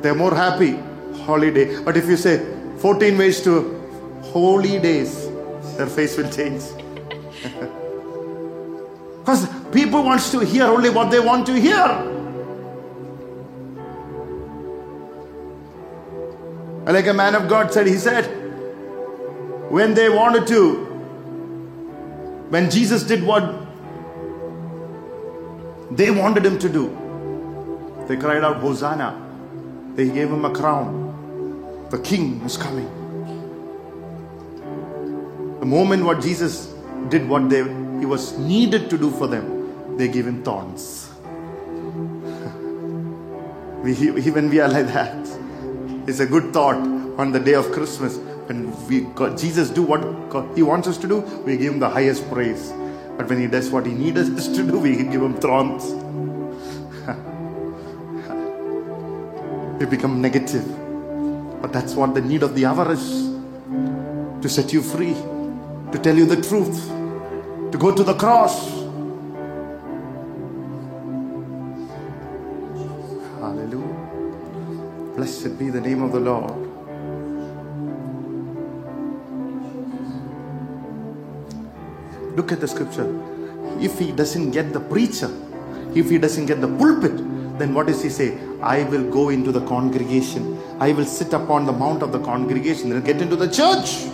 [0.00, 0.78] They're more happy.
[1.24, 1.82] Holiday.
[1.82, 2.38] But if you say
[2.78, 3.78] 14 ways to
[4.22, 5.28] holy days,
[5.76, 6.62] their face will change.
[9.20, 11.86] Because people wants to hear only what they want to hear.
[16.86, 18.24] Like a man of God said, he said,
[19.70, 20.89] when they wanted to,
[22.50, 23.44] when Jesus did what
[25.92, 26.88] they wanted him to do,
[28.08, 29.28] they cried out, Hosanna.
[29.94, 31.86] They gave him a crown.
[31.90, 32.88] The king is coming.
[35.60, 36.74] The moment what Jesus
[37.08, 37.62] did what they
[38.00, 41.10] he was needed to do for them, they gave him thorns.
[43.84, 45.38] we, even we are like that.
[46.08, 46.78] It's a good thought
[47.18, 48.18] on the day of Christmas
[48.50, 51.78] when we God, Jesus do what God, He wants us to do, we give Him
[51.78, 52.72] the highest praise.
[53.16, 55.84] But when He does what He needs us to do, we give Him thorns.
[59.78, 60.66] we become negative.
[61.62, 63.30] But that's what the need of the hour is
[64.42, 65.14] to set you free,
[65.92, 66.88] to tell you the truth,
[67.70, 68.68] to go to the cross.
[73.38, 75.14] Hallelujah.
[75.14, 76.69] Blessed be the name of the Lord.
[82.36, 83.08] Look at the scripture.
[83.80, 85.30] If he doesn't get the preacher,
[85.94, 87.16] if he doesn't get the pulpit,
[87.58, 88.38] then what does he say?
[88.62, 90.58] I will go into the congregation.
[90.78, 94.04] I will sit upon the mount of the congregation and get into the church.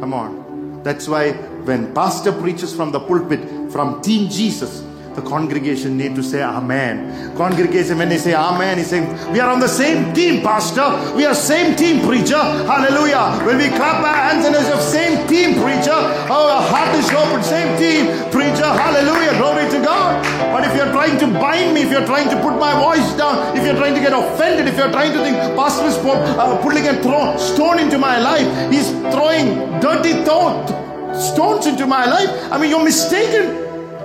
[0.00, 0.82] Come on.
[0.82, 4.82] That's why when pastor preaches from the pulpit, from Team Jesus,
[5.14, 7.36] the congregation need to say Amen.
[7.36, 11.14] Congregation, when they say Amen, he's saying, We are on the same team, Pastor.
[11.14, 12.40] We are same team, preacher.
[12.40, 13.44] Hallelujah.
[13.44, 15.92] When we clap our hands and it's the same team, preacher.
[15.92, 18.64] Our heart is open, same team, preacher.
[18.64, 19.36] Hallelujah.
[19.36, 20.24] Glory to God.
[20.52, 23.56] But if you're trying to bind me, if you're trying to put my voice down,
[23.56, 26.88] if you're trying to get offended, if you're trying to think, Pastor is uh, putting
[26.88, 30.68] a throw, stone into my life, he's throwing dirty thought,
[31.14, 32.28] stones into my life.
[32.50, 33.61] I mean, you're mistaken.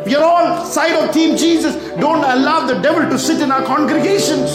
[0.08, 1.76] We are all side of Team Jesus.
[2.00, 4.50] Don't allow the devil to sit in our congregations.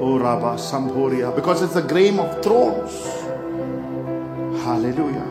[0.00, 2.90] Oh, Rabba Sambhoria, because it's the game of thrones.
[4.64, 5.28] Hallelujah.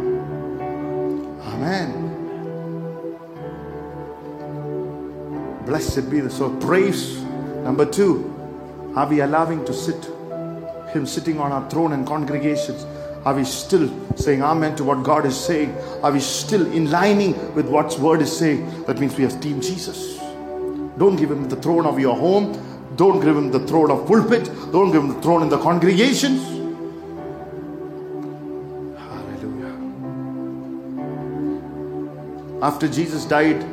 [1.41, 1.89] Amen.
[5.65, 7.23] Blessed be the so praise.
[7.63, 8.31] Number two,
[8.95, 10.05] are we allowing to sit
[10.93, 12.85] him sitting on our throne and congregations?
[13.25, 15.75] Are we still saying amen to what God is saying?
[16.01, 18.86] Are we still in lining with what word is saying?
[18.86, 20.17] That means we have Jesus.
[20.97, 22.53] Don't give him the throne of your home.
[22.95, 24.45] Don't give him the throne of pulpit.
[24.71, 26.41] Don't give him the throne in the congregations.
[28.97, 29.75] Hallelujah.
[32.62, 33.65] After Jesus died,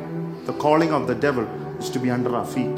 [0.45, 1.45] the calling of the devil
[1.79, 2.75] is to be under our feet.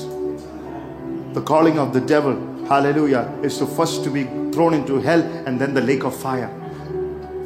[1.33, 5.59] The calling of the devil, hallelujah, is to first to be thrown into hell and
[5.61, 6.58] then the lake of fire.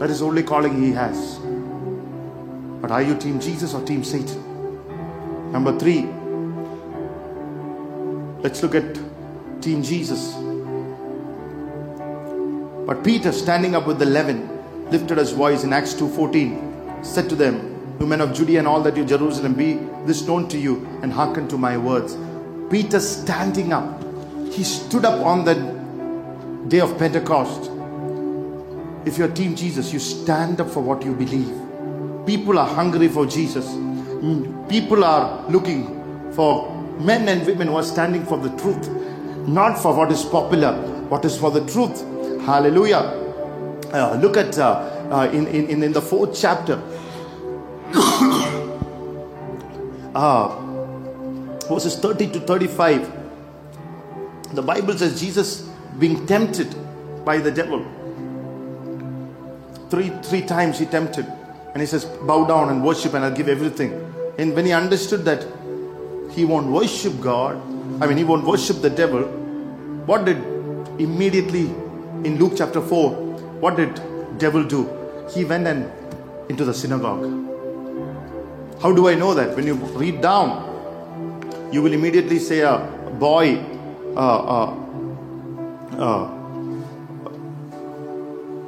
[0.03, 1.39] That is the only calling he has.
[2.81, 4.43] But are you team Jesus or team Satan?
[5.53, 6.09] Number three,
[8.43, 8.99] let's look at
[9.61, 10.33] team Jesus.
[12.85, 14.49] But Peter, standing up with the eleven,
[14.91, 18.81] lifted his voice in Acts 2:14, said to them, You men of Judea and all
[18.81, 22.17] that you Jerusalem, be this known to you, and hearken to my words.
[22.69, 24.03] Peter standing up,
[24.51, 25.55] he stood up on the
[26.67, 27.72] day of Pentecost.
[29.05, 31.53] If you're Team Jesus, you stand up for what you believe.
[32.25, 33.65] People are hungry for Jesus.
[33.67, 38.87] Mm, People are looking for men and women who are standing for the truth,
[39.47, 40.73] not for what is popular,
[41.09, 42.01] what is for the truth.
[42.45, 43.19] Hallelujah.
[43.93, 46.81] Uh, look at uh, uh, in, in, in the fourth chapter.
[50.15, 50.59] uh,
[51.67, 53.11] verses 30 to 35.
[54.53, 56.73] The Bible says Jesus being tempted
[57.25, 57.85] by the devil.
[59.93, 61.27] Three, three times he tempted.
[61.73, 63.91] And he says, Bow down and worship, and I'll give everything.
[64.39, 65.45] And when he understood that
[66.32, 67.58] he won't worship God,
[68.01, 69.21] I mean, he won't worship the devil,
[70.08, 70.38] what did
[70.99, 71.65] immediately
[72.25, 73.12] in Luke chapter 4,
[73.62, 74.01] what did
[74.39, 74.89] devil do?
[75.29, 75.91] He went and
[76.49, 77.21] into the synagogue.
[78.82, 79.56] How do I know that?
[79.56, 82.79] When you read down, you will immediately say a
[83.19, 83.58] boy,
[84.15, 84.75] uh, uh,
[85.99, 86.42] uh,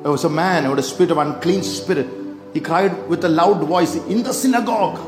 [0.05, 2.07] there was a man who had a spirit of unclean spirit.
[2.53, 4.99] He cried with a loud voice in the synagogue,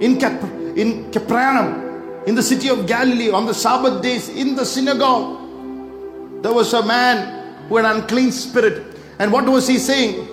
[0.00, 0.42] in, Cap-
[0.78, 6.42] in Capernaum, in the city of Galilee, on the Sabbath days, in the synagogue.
[6.42, 8.96] There was a man who had an unclean spirit.
[9.18, 10.26] And what was he saying?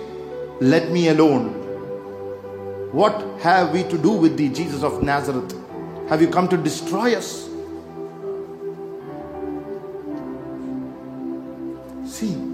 [0.62, 1.50] Let me alone.
[2.92, 5.54] What have we to do with thee, Jesus of Nazareth?
[6.08, 7.46] Have you come to destroy us?
[12.06, 12.47] See,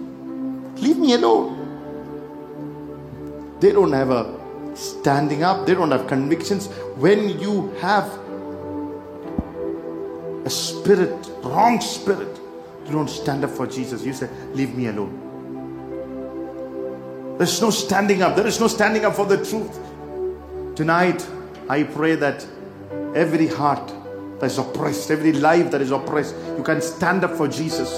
[0.76, 1.60] leave me alone.
[3.60, 6.68] They don't have a standing up, they don't have convictions.
[6.96, 8.06] When you have
[10.44, 12.40] a spirit, wrong spirit,
[12.84, 14.04] you don't stand up for Jesus.
[14.04, 15.20] You say, Leave me alone.
[17.38, 19.78] There's no standing up, there is no standing up for the truth.
[20.76, 21.26] Tonight,
[21.68, 22.46] I pray that
[23.14, 23.92] every heart
[24.40, 27.90] that is oppressed, every life that is oppressed, you can stand up for Jesus.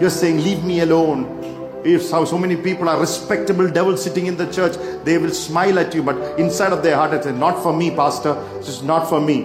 [0.00, 1.43] You're saying, Leave me alone.
[1.84, 5.78] If so, so many people are respectable devils sitting in the church, they will smile
[5.78, 8.34] at you, but inside of their heart, it's not for me, Pastor.
[8.56, 9.44] This is not for me.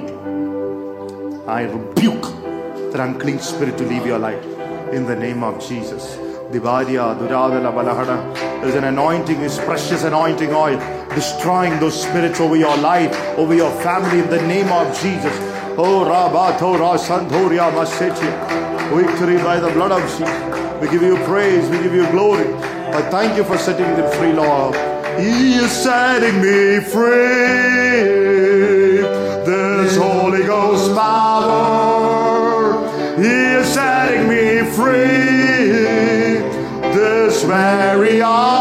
[1.45, 2.21] I rebuke
[2.91, 4.41] that unclean spirit to leave your life
[4.93, 6.17] in the name of Jesus.
[6.51, 6.63] There's
[8.75, 14.19] an anointing, this precious anointing oil, destroying those spirits over your life, over your family
[14.19, 15.37] in the name of Jesus.
[15.77, 18.31] Oh, Rabato, Santhoria, Masechi.
[18.95, 20.68] Victory by the blood of Jesus.
[20.81, 22.53] We give you praise, we give you glory.
[22.53, 24.75] I thank you for setting them free, Lord.
[25.19, 27.09] He is setting me free.
[29.45, 32.87] This Holy Ghost power.
[33.17, 36.39] He is setting me free.
[36.93, 38.58] This very hour.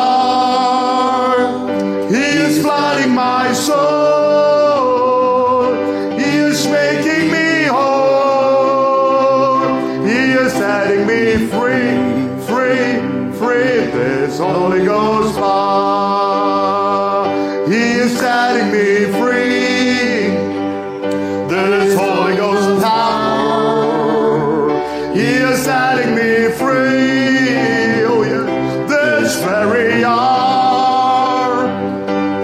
[26.58, 28.04] free.
[28.10, 31.68] Oh, yeah, this very hour,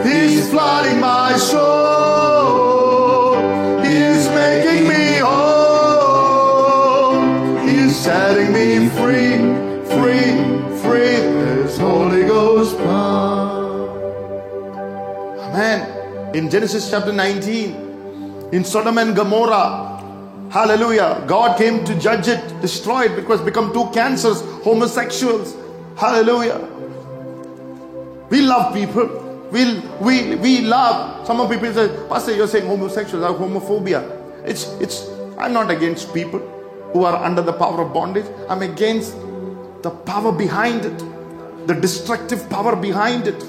[0.04, 1.64] He's flooding my soul.
[3.82, 7.20] He's making me whole.
[7.66, 9.36] He's setting me free,
[9.94, 10.32] free,
[10.82, 11.16] free.
[11.38, 13.88] This Holy Ghost power.
[15.40, 15.80] Amen.
[16.36, 19.93] In Genesis chapter 19, in Sodom and Gomorrah,
[20.54, 25.56] hallelujah, God came to judge it, destroy it because become two cancers, homosexuals.
[25.96, 26.60] Hallelujah.
[28.30, 29.48] We love people.
[29.50, 31.26] We, we, we love.
[31.26, 34.02] Some of people say, Pastor, you're saying homosexuals are homophobia.
[34.44, 36.38] It's, it's, I'm not against people
[36.92, 38.26] who are under the power of bondage.
[38.48, 39.16] I'm against
[39.82, 43.42] the power behind it, the destructive power behind it.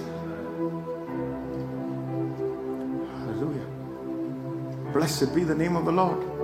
[3.20, 3.68] Hallelujah.
[4.92, 6.35] Blessed be the name of the Lord.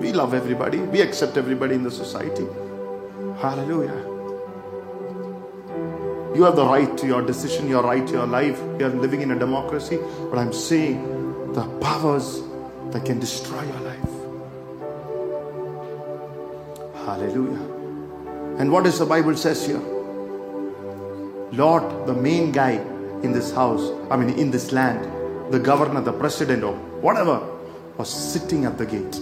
[0.00, 2.46] We love everybody, we accept everybody in the society.
[3.38, 4.10] Hallelujah.
[6.34, 8.58] You have the right to your decision, your right to your life.
[8.78, 9.98] You are living in a democracy.
[10.30, 12.40] But I'm saying the powers
[12.92, 14.10] that can destroy your life.
[17.04, 17.60] Hallelujah.
[18.58, 19.80] And what does the Bible says here?
[21.52, 22.74] Lot, the main guy
[23.22, 25.04] in this house, I mean in this land,
[25.52, 27.40] the governor, the president, or whatever,
[27.98, 29.20] was sitting at the gate.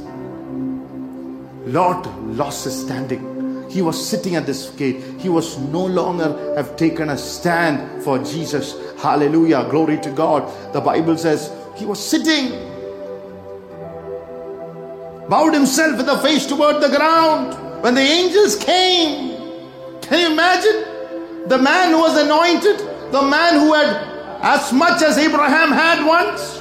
[1.68, 3.68] Lot lost his standing.
[3.70, 5.02] He was sitting at this gate.
[5.18, 8.74] He was no longer have taken a stand for Jesus.
[8.98, 9.66] Hallelujah.
[9.70, 10.50] Glory to God.
[10.72, 12.50] The Bible says he was sitting,
[15.28, 19.36] bowed himself with the face toward the ground when the angels came.
[20.00, 21.48] Can you imagine?
[21.48, 22.78] The man who was anointed,
[23.12, 24.08] the man who had
[24.42, 26.57] as much as Abraham had once.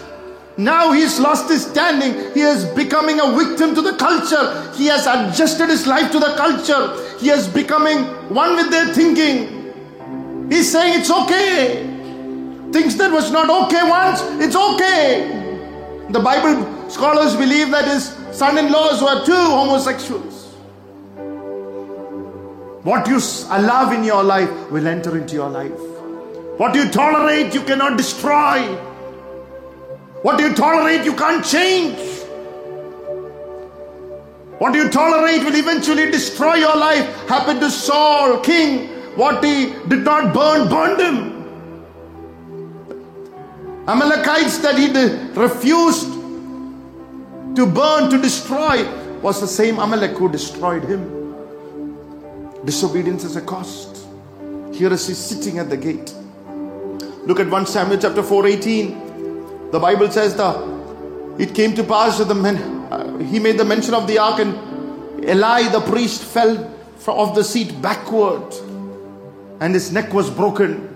[0.57, 2.33] Now he's lost his standing.
[2.33, 4.73] He is becoming a victim to the culture.
[4.75, 7.17] He has adjusted his life to the culture.
[7.19, 10.49] He is becoming one with their thinking.
[10.49, 11.83] He's saying it's okay.
[12.71, 15.45] Things that was not okay once, it's okay.
[16.09, 20.45] The Bible scholars believe that his son-in-laws were two homosexuals.
[22.83, 23.19] What you
[23.51, 25.77] allow in your life will enter into your life.
[26.57, 28.63] What you tolerate, you cannot destroy.
[30.21, 31.97] What do you tolerate, you can't change.
[34.59, 37.05] What do you tolerate will eventually destroy your life.
[37.27, 38.87] Happened to Saul, king.
[39.15, 41.37] What he did not burn, burned him.
[43.87, 44.87] Amalekites that he
[45.39, 46.11] refused
[47.55, 48.85] to burn, to destroy,
[49.21, 51.35] was the same Amalek who destroyed him.
[52.65, 54.07] Disobedience is a cost.
[54.73, 56.13] Here is he sitting at the gate.
[57.25, 59.06] Look at 1 Samuel chapter 4 18.
[59.71, 60.77] The Bible says the
[61.37, 62.57] it came to pass that the men,
[62.91, 66.73] uh, he made the mention of the ark and Eli the priest fell
[67.05, 68.53] off the seat backward
[69.59, 70.93] and his neck was broken.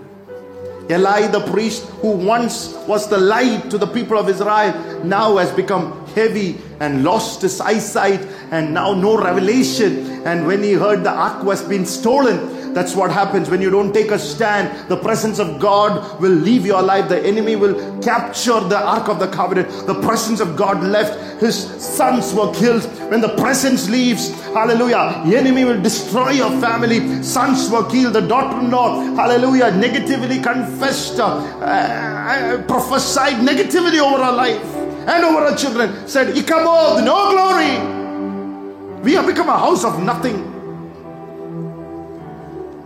[0.90, 5.50] Eli the priest, who once was the light to the people of Israel, now has
[5.52, 8.20] become heavy and lost his eyesight
[8.50, 10.26] and now no revelation.
[10.26, 12.38] And when he heard the ark was being stolen,
[12.74, 14.88] that's what happens when you don't take a stand.
[14.88, 17.08] The presence of God will leave your life.
[17.08, 19.68] The enemy will capture the ark of the covenant.
[19.86, 21.40] The presence of God left.
[21.40, 22.84] His sons were killed.
[23.10, 27.22] When the presence leaves, hallelujah, the enemy will destroy your family.
[27.22, 28.14] Sons were killed.
[28.14, 35.56] The daughter-in-law, hallelujah, negatively confessed, uh, uh, prophesied negativity over our life and over our
[35.56, 36.08] children.
[36.08, 39.02] Said, Ichabod, no glory.
[39.02, 40.61] We have become a house of nothing.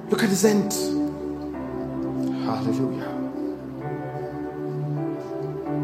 [0.08, 0.72] Look at his end.
[2.44, 3.08] Hallelujah.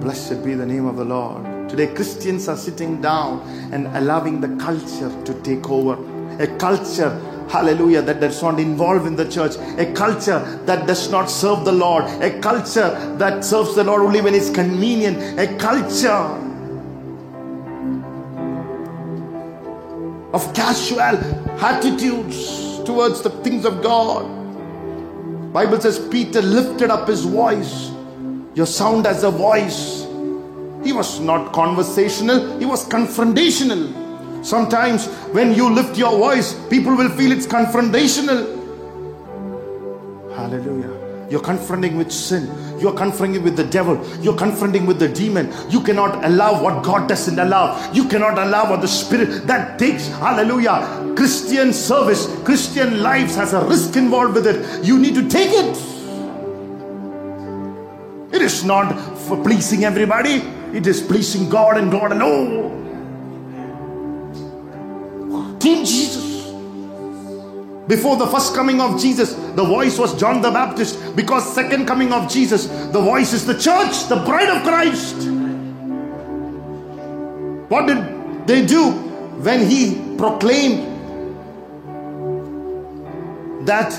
[0.00, 1.68] Blessed be the name of the Lord.
[1.68, 3.40] Today, Christians are sitting down
[3.72, 5.98] and allowing the culture to take over.
[6.40, 7.10] A culture,
[7.48, 9.56] hallelujah, that does not involve in the church.
[9.78, 12.04] A culture that does not serve the Lord.
[12.22, 15.18] A culture that serves the Lord only when it's convenient.
[15.40, 16.38] A culture
[20.32, 24.22] of casual attitudes towards the things of God.
[25.52, 27.90] Bible says Peter lifted up his voice.
[28.54, 30.06] Your sound as a voice.
[30.84, 34.44] He was not conversational, he was confrontational.
[34.44, 38.58] Sometimes when you lift your voice, people will feel it's confrontational.
[40.34, 41.01] Hallelujah.
[41.32, 42.46] You're confronting with sin.
[42.78, 43.98] You're confronting with the devil.
[44.20, 45.50] You're confronting with the demon.
[45.70, 47.90] You cannot allow what God doesn't allow.
[47.90, 50.08] You cannot allow what the spirit that takes.
[50.08, 51.14] Hallelujah.
[51.16, 54.84] Christian service, Christian lives has a risk involved with it.
[54.84, 55.74] You need to take it.
[58.34, 60.42] It is not for pleasing everybody,
[60.74, 62.78] it is pleasing God and God alone.
[65.58, 66.31] Team Jesus.
[67.92, 71.14] Before the first coming of Jesus, the voice was John the Baptist.
[71.14, 75.28] Because second coming of Jesus, the voice is the church, the bride of Christ.
[77.68, 78.92] What did they do
[79.44, 80.88] when he proclaimed
[83.66, 83.92] that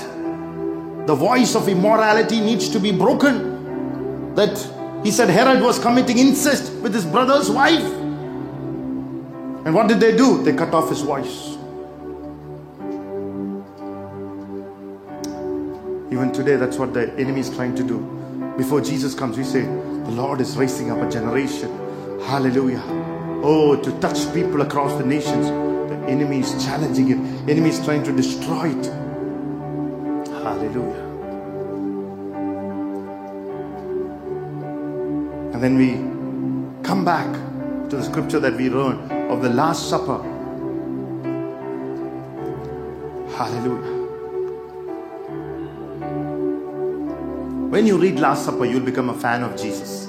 [1.06, 4.34] the voice of immorality needs to be broken.
[4.34, 4.58] That
[5.04, 7.84] he said Herod was committing incest with his brother's wife.
[9.64, 10.42] And what did they do?
[10.42, 11.53] They cut off his voice.
[16.10, 17.98] Even today, that's what the enemy is trying to do.
[18.56, 21.70] Before Jesus comes, we say, The Lord is raising up a generation.
[22.20, 22.82] Hallelujah.
[23.42, 25.48] Oh, to touch people across the nations.
[25.48, 28.86] The enemy is challenging it, enemy is trying to destroy it.
[30.42, 31.04] Hallelujah.
[35.52, 35.92] And then we
[36.86, 37.32] come back
[37.90, 40.22] to the scripture that we learned of the Last Supper.
[43.36, 43.93] Hallelujah.
[47.74, 50.06] When you read Last Supper, you'll become a fan of Jesus.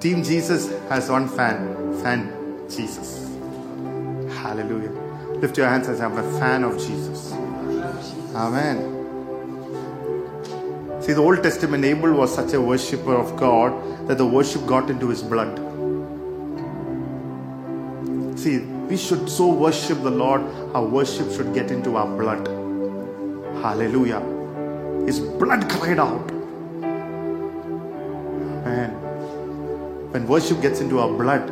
[0.00, 3.26] Team Jesus has one fan, fan Jesus.
[4.40, 4.90] Hallelujah.
[5.40, 7.32] Lift your hands and say, I'm a fan of Jesus.
[8.34, 8.76] Amen.
[11.00, 14.90] See, the Old Testament Abel was such a worshipper of God that the worship got
[14.90, 15.56] into his blood.
[18.38, 20.42] See, we should so worship the Lord,
[20.74, 22.46] our worship should get into our blood.
[23.62, 24.35] Hallelujah.
[25.06, 26.32] His blood cried out.
[28.64, 28.90] Man,
[30.10, 31.48] when worship gets into our blood,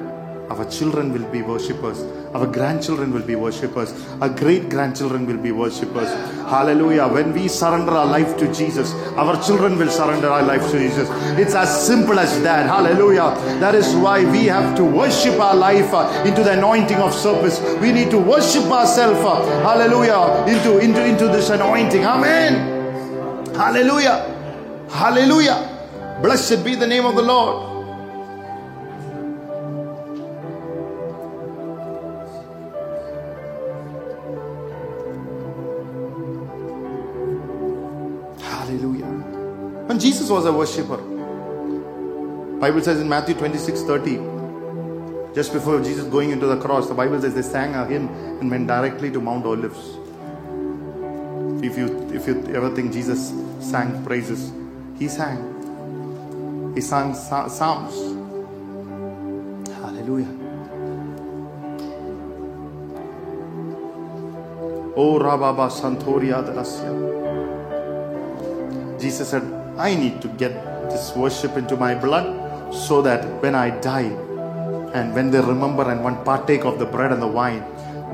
[0.51, 2.03] our children will be worshippers.
[2.35, 3.93] Our grandchildren will be worshippers.
[4.21, 6.09] Our great grandchildren will be worshippers.
[6.51, 7.07] Hallelujah.
[7.07, 11.09] When we surrender our life to Jesus, our children will surrender our life to Jesus.
[11.39, 12.67] It's as simple as that.
[12.67, 13.35] Hallelujah.
[13.61, 17.61] That is why we have to worship our life uh, into the anointing of service.
[17.81, 19.21] We need to worship ourselves.
[19.21, 20.45] Uh, hallelujah.
[20.53, 22.05] Into, into, into this anointing.
[22.05, 22.74] Amen.
[23.57, 24.89] Hallelujah.
[24.91, 26.19] Hallelujah.
[26.21, 27.71] Blessed be the name of the Lord.
[38.41, 39.05] Hallelujah.
[39.87, 40.97] When Jesus was a worshipper,
[42.59, 44.17] Bible says in Matthew 26 30,
[45.33, 48.51] just before Jesus going into the cross, the Bible says they sang a hymn and
[48.51, 49.99] went directly to Mount Olives.
[51.65, 54.53] If you if you ever think Jesus sang praises,
[55.01, 55.41] he sang.
[56.77, 57.97] He sang psalms.
[59.81, 60.29] Hallelujah.
[64.97, 66.93] Oh Rababa Santoria Dalasya.
[69.01, 69.43] Jesus said,
[69.77, 70.53] I need to get
[70.91, 72.29] this worship into my blood
[72.73, 74.13] so that when I die
[74.95, 77.65] and when they remember and one partake of the bread and the wine,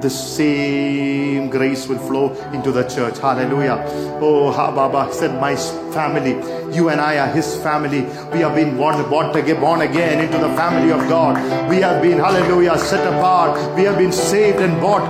[0.01, 3.19] the same grace will flow into the church.
[3.19, 3.85] Hallelujah.
[4.21, 5.57] Oh, Ha Baba said, My
[5.93, 6.33] family,
[6.75, 8.03] you and I are his family.
[8.33, 11.37] We have been born, born, again, born again into the family of God.
[11.69, 13.77] We have been, hallelujah, set apart.
[13.77, 15.05] We have been saved and bought,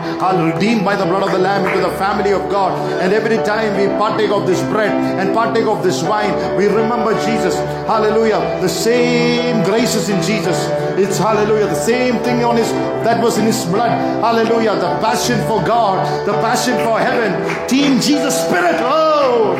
[0.54, 2.72] redeemed by the blood of the Lamb into the family of God.
[3.02, 7.12] And every time we partake of this bread and partake of this wine, we remember
[7.26, 7.54] Jesus.
[7.86, 8.40] Hallelujah.
[8.60, 10.58] The same graces in Jesus.
[10.98, 11.66] It's hallelujah.
[11.66, 12.70] The same thing on his
[13.04, 13.90] that was in his blood.
[14.20, 14.79] Hallelujah.
[14.80, 17.68] The passion for God, the passion for heaven.
[17.68, 18.76] Team Jesus Spirit.
[18.78, 19.54] Oh,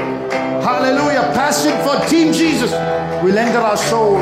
[0.62, 1.20] hallelujah.
[1.34, 2.70] Passion for Team Jesus
[3.22, 4.16] will enter our soul.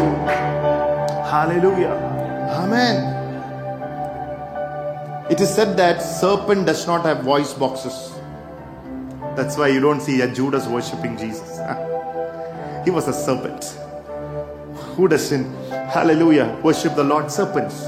[1.24, 1.92] Hallelujah.
[2.50, 3.14] Amen.
[5.30, 8.12] It is said that serpent does not have voice boxes.
[9.36, 11.58] That's why you don't see a Judas worshipping Jesus.
[12.84, 13.78] he was a serpent.
[14.96, 17.30] Who doesn't, hallelujah, worship the Lord?
[17.30, 17.86] Serpents.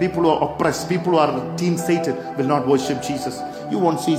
[0.00, 3.40] People who are oppressed, people who are team Satan will not worship Jesus.
[3.70, 4.16] You won't see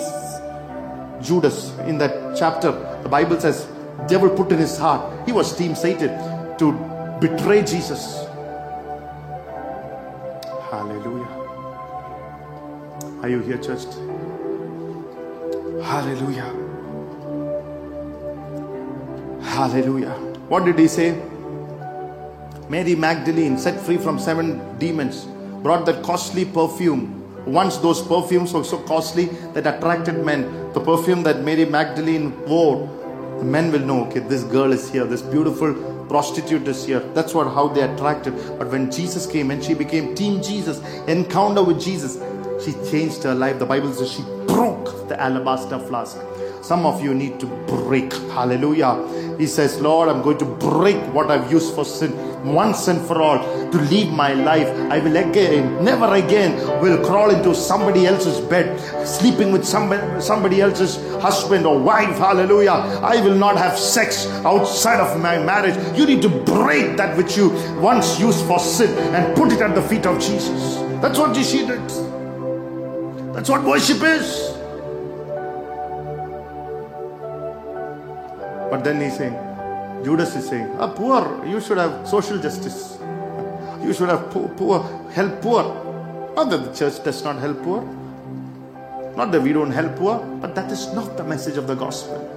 [1.21, 2.71] Judas in that chapter.
[3.03, 3.67] The Bible says,
[4.07, 5.25] devil put in his heart.
[5.25, 6.09] He was team Satan
[6.57, 6.71] to
[7.19, 8.25] betray Jesus.
[10.69, 11.27] Hallelujah.
[13.23, 13.85] Are you here, church?
[15.83, 16.49] Hallelujah.
[19.41, 20.11] Hallelujah.
[20.47, 21.19] What did he say?
[22.69, 25.27] Mary Magdalene, set free from seven demons,
[25.61, 27.17] brought that costly perfume.
[27.45, 30.71] Once those perfumes were so costly that attracted men.
[30.73, 32.87] The perfume that Mary Magdalene wore,
[33.39, 35.73] the men will know, okay, this girl is here, this beautiful
[36.07, 36.99] prostitute is here.
[37.13, 38.35] That's what how they attracted.
[38.59, 42.19] But when Jesus came and she became Team Jesus, encounter with Jesus,
[42.63, 43.57] she changed her life.
[43.59, 46.17] The Bible says she broke the alabaster flask.
[46.61, 48.13] Some of you need to break.
[48.13, 49.37] Hallelujah.
[49.37, 52.11] He says, Lord, I'm going to break what I've used for sin
[52.43, 53.39] once and for all
[53.71, 54.67] to leave my life.
[54.91, 60.61] I will again, never again, will crawl into somebody else's bed, sleeping with somebody, somebody
[60.61, 62.17] else's husband or wife.
[62.17, 62.71] Hallelujah.
[62.71, 65.75] I will not have sex outside of my marriage.
[65.97, 69.75] You need to break that which you once used for sin and put it at
[69.75, 70.75] the feet of Jesus.
[71.01, 71.81] That's what she did.
[73.33, 74.51] That's what worship is.
[78.69, 79.33] But then he's saying,
[80.03, 82.97] Judas is saying, ah, poor, you should have social justice.
[83.83, 85.63] You should have poor, poor help poor.
[86.35, 87.81] Not that the church does not help poor.
[89.15, 92.27] Not that we don't help poor, but that is not the message of the gospel.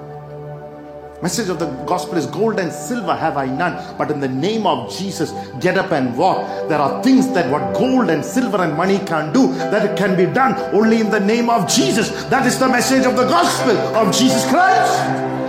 [1.23, 4.67] Message of the gospel is gold and silver have I none, but in the name
[4.67, 6.69] of Jesus, get up and walk.
[6.69, 10.17] There are things that what gold and silver and money can't do, that it can
[10.17, 12.25] be done only in the name of Jesus.
[12.25, 15.44] That is the message of the gospel of Jesus Christ.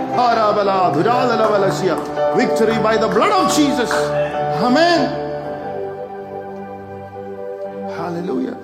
[2.36, 3.90] Victory by the blood of Jesus.
[3.92, 5.24] Amen.
[7.90, 8.56] Hallelujah.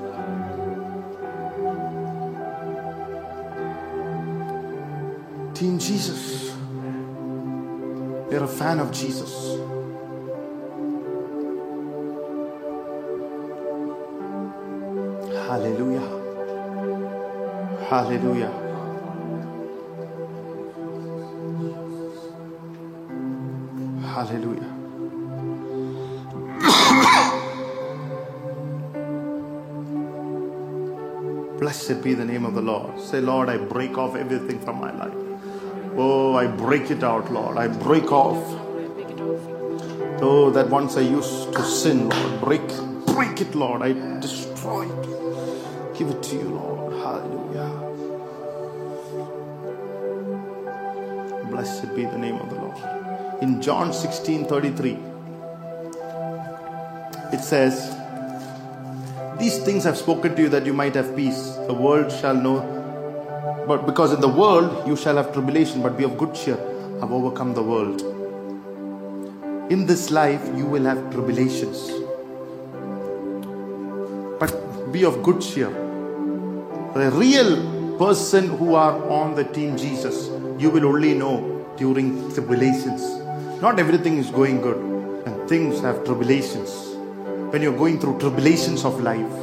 [5.54, 6.54] Team Jesus.
[8.30, 9.58] You're a fan of Jesus.
[15.46, 16.08] Hallelujah.
[17.88, 18.71] Hallelujah.
[24.12, 24.68] Hallelujah.
[31.58, 33.00] Blessed be the name of the Lord.
[33.00, 35.14] Say, Lord, I break off everything from my life.
[35.96, 37.56] Oh, I break it out, Lord.
[37.56, 38.36] I break off.
[40.20, 42.40] Oh, that once I used to sin, Lord.
[42.42, 42.68] Break,
[43.06, 43.80] break it, Lord.
[43.80, 45.96] I destroy it.
[45.96, 46.92] Give it to you, Lord.
[46.92, 47.70] Hallelujah.
[51.50, 52.91] Blessed be the name of the Lord.
[53.42, 54.92] In John 16 33,
[57.32, 57.94] it says,
[59.38, 61.58] These things I've spoken to you that you might have peace.
[61.66, 62.82] The world shall know
[63.66, 66.58] but because in the world you shall have tribulation, but be of good cheer.
[67.00, 68.02] I've overcome the world.
[69.70, 71.90] In this life you will have tribulations.
[74.40, 75.70] But be of good cheer.
[76.94, 80.28] The real person who are on the team Jesus,
[80.58, 83.21] you will only know during tribulations.
[83.62, 84.78] Not everything is going good,
[85.24, 86.70] and things have tribulations.
[87.52, 89.34] When you're going through tribulations of life,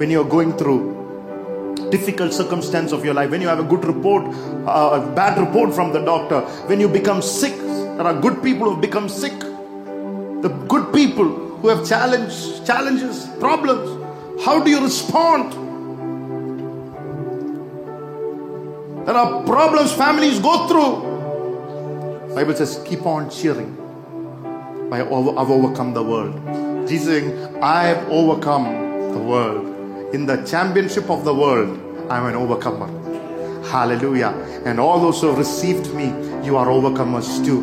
[0.00, 4.26] when you're going through difficult circumstance of your life, when you have a good report,
[4.66, 8.68] uh, a bad report from the doctor, when you become sick, there are good people
[8.68, 9.38] who become sick.
[9.40, 13.88] The good people who have challenge, challenges, problems.
[14.44, 15.54] How do you respond?
[19.06, 21.13] There are problems families go through.
[22.34, 23.78] Bible says, keep on cheering.
[24.92, 26.88] I have overcome the world.
[26.88, 29.74] Jesus saying, I have overcome the world
[30.14, 31.76] in the championship of the world,
[32.08, 32.86] I'm an overcomer.
[33.64, 34.28] Hallelujah.
[34.64, 36.04] And all those who have received me,
[36.46, 37.62] you are overcomers too.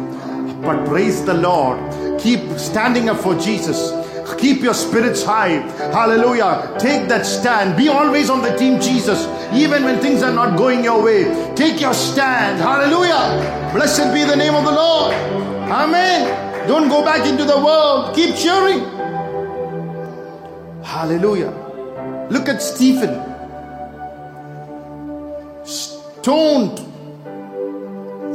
[0.61, 1.80] But praise the Lord.
[2.19, 3.93] Keep standing up for Jesus.
[4.38, 5.59] Keep your spirits high.
[5.93, 6.76] Hallelujah.
[6.78, 7.78] Take that stand.
[7.78, 9.26] Be always on the team Jesus.
[9.53, 11.53] Even when things are not going your way.
[11.55, 12.59] Take your stand.
[12.59, 13.61] Hallelujah.
[13.74, 15.13] Blessed be the name of the Lord.
[15.72, 16.67] Amen.
[16.67, 18.13] Don't go back into the world.
[18.13, 18.82] Keep cheering.
[20.84, 21.51] Hallelujah.
[22.30, 23.15] Look at Stephen.
[25.63, 26.80] Stoned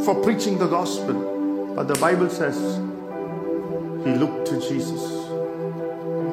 [0.06, 1.74] for preaching the gospel.
[1.76, 2.56] But the Bible says
[4.06, 5.02] he looked to Jesus.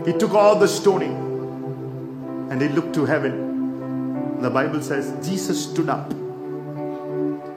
[0.06, 4.40] He took all the stoning and he looked to heaven.
[4.42, 6.10] The Bible says Jesus stood up.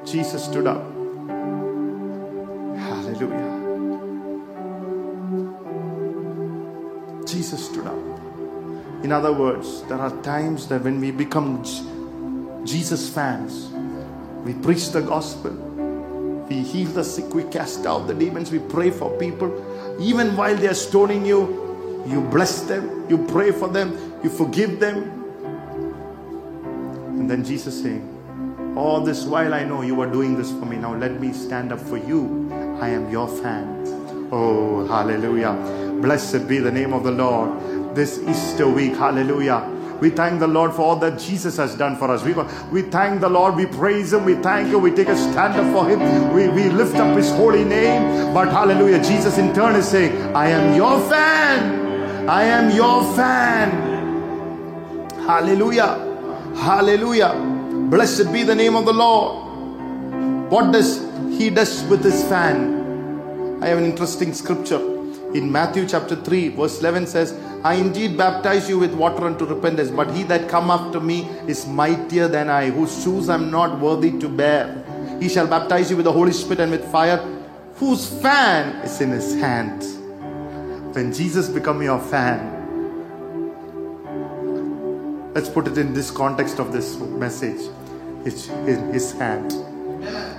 [0.04, 0.95] Jesus stood up.
[9.06, 11.62] In other words, there are times that when we become
[12.66, 13.68] Jesus fans,
[14.44, 15.52] we preach the gospel,
[16.50, 19.54] we heal the sick, we cast out the demons, we pray for people.
[20.00, 24.80] Even while they are stoning you, you bless them, you pray for them, you forgive
[24.80, 25.04] them.
[27.14, 30.78] And then Jesus saying, All this while I know you are doing this for me.
[30.78, 32.50] Now let me stand up for you.
[32.82, 34.28] I am your fan.
[34.32, 35.54] Oh, hallelujah.
[36.02, 38.94] Blessed be the name of the Lord this Easter week.
[38.94, 39.72] Hallelujah.
[40.00, 42.22] We thank the Lord for all that Jesus has done for us.
[42.22, 42.34] We,
[42.70, 43.56] we thank the Lord.
[43.56, 44.26] We praise Him.
[44.26, 44.82] We thank Him.
[44.82, 46.34] We take a stand up for Him.
[46.34, 48.34] We, we lift up His holy name.
[48.34, 52.28] But hallelujah, Jesus in turn is saying, I am your fan.
[52.28, 53.70] I am your fan.
[55.26, 55.96] Hallelujah.
[56.56, 57.32] Hallelujah.
[57.90, 60.50] Blessed be the name of the Lord.
[60.50, 60.98] What does
[61.38, 63.62] He does with His fan?
[63.62, 64.96] I have an interesting scripture
[65.34, 67.32] in Matthew chapter 3, verse 11 says,
[67.66, 71.66] I indeed baptize you with water unto repentance, but he that come after me is
[71.66, 74.84] mightier than I, whose shoes I'm not worthy to bear.
[75.20, 77.16] He shall baptize you with the Holy Spirit and with fire,
[77.74, 79.82] whose fan is in his hand.
[80.94, 82.38] When Jesus become your fan,
[85.34, 87.68] let's put it in this context of this message.
[88.24, 89.50] It's in his hand.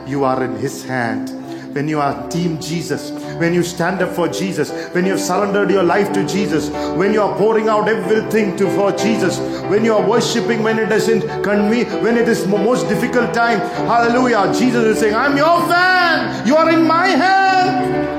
[0.07, 1.28] You are in his hand.
[1.74, 5.70] When you are Team Jesus, when you stand up for Jesus, when you have surrendered
[5.70, 9.39] your life to Jesus, when you are pouring out everything to for Jesus,
[9.70, 13.59] when you are worshiping when it doesn't convene, when it is mo- most difficult time.
[13.88, 14.53] Hallelujah.
[14.53, 16.47] Jesus is saying, I'm your fan.
[16.47, 18.18] You are in my hand.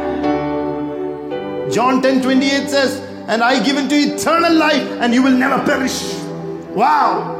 [1.73, 6.15] John 10 28 says, And I give you eternal life, and you will never perish.
[6.75, 7.37] Wow.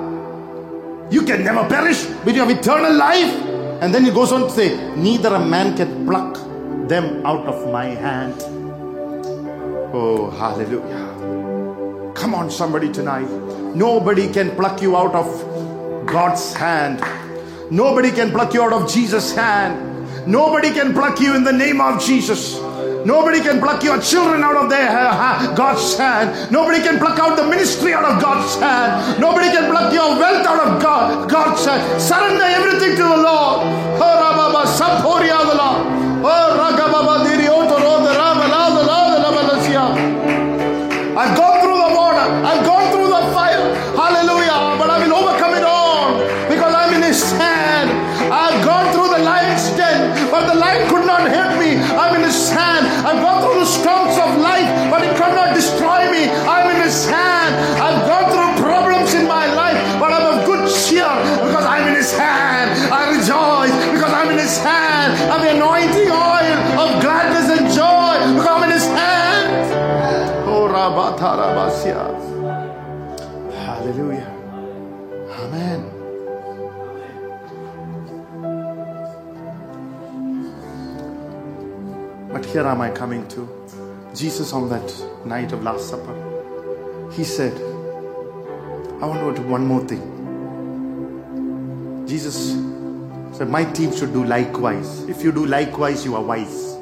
[1.11, 3.48] You can never perish, but you have eternal life.
[3.81, 6.35] And then he goes on to say, Neither a man can pluck
[6.89, 8.35] them out of my hand.
[9.95, 12.13] Oh, hallelujah.
[12.15, 13.29] Come on, somebody tonight.
[13.75, 17.01] Nobody can pluck you out of God's hand.
[17.71, 20.27] Nobody can pluck you out of Jesus' hand.
[20.27, 22.59] Nobody can pluck you in the name of Jesus.
[23.09, 26.53] Nobody can pluck your children out of their uh, God's hand.
[26.53, 29.19] Nobody can pluck out the ministry out of God's hand.
[29.19, 31.81] Nobody can pluck your wealth out of God, God's hand.
[32.03, 33.65] Surrender everything to the Lord.
[33.97, 34.19] Oh,
[35.49, 35.81] the Lord.
[36.21, 36.59] Oh,
[38.13, 39.85] Rama, Lada, Lada, Labalasia.
[41.17, 41.58] I've gone
[73.53, 74.31] Hallelujah.
[75.31, 75.81] Amen.
[82.33, 83.49] But here am I coming to.
[84.15, 84.93] Jesus on that
[85.25, 86.15] night of Last Supper,
[87.13, 87.53] he said,
[89.01, 90.03] I want to do one more thing.
[92.07, 92.53] Jesus
[93.37, 95.05] said, My team should do likewise.
[95.05, 96.77] If you do likewise, you are wise.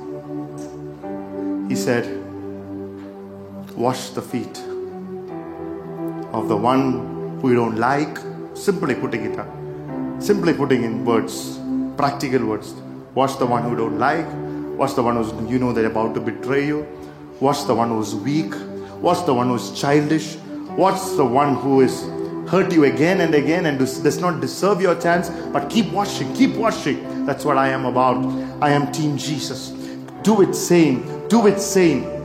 [1.68, 2.25] He said,
[3.76, 4.58] Wash the feet
[6.32, 8.18] of the one who you don't like.
[8.54, 9.48] Simply putting it up.
[10.18, 11.58] Simply putting in words,
[11.98, 12.72] practical words.
[13.14, 14.26] Wash the one who don't like.
[14.78, 16.86] Wash the one who's you know they're about to betray you.
[17.38, 18.54] Wash the one who's weak.
[19.02, 20.36] Wash the one who's childish.
[20.70, 22.04] Wash the one who is
[22.50, 25.28] hurt you again and again and does, does not deserve your chance.
[25.52, 27.26] But keep washing, keep washing.
[27.26, 28.24] That's what I am about.
[28.62, 29.68] I am Team Jesus.
[30.22, 31.28] Do it same.
[31.28, 32.15] Do it same.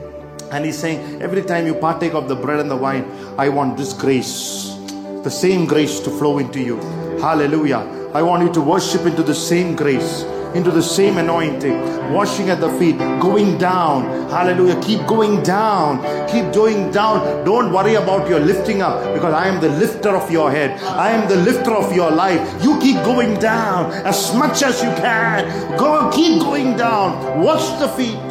[0.52, 3.06] And he's saying, every time you partake of the bread and the wine,
[3.38, 4.76] I want this grace,
[5.24, 6.78] the same grace to flow into you.
[7.22, 8.10] Hallelujah.
[8.14, 10.24] I want you to worship into the same grace,
[10.54, 14.30] into the same anointing, washing at the feet, going down.
[14.30, 14.82] Hallelujah.
[14.82, 16.02] Keep going down.
[16.28, 17.46] Keep going down.
[17.46, 20.78] Don't worry about your lifting up because I am the lifter of your head.
[20.84, 22.42] I am the lifter of your life.
[22.62, 25.78] You keep going down as much as you can.
[25.78, 27.42] Go, keep going down.
[27.42, 28.31] Wash the feet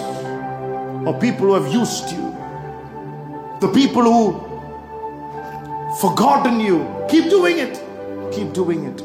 [1.07, 2.37] of people who have used you,
[3.61, 4.51] the people who
[6.01, 6.87] forgotten you.
[7.09, 7.83] Keep doing it.
[8.33, 8.99] Keep doing it.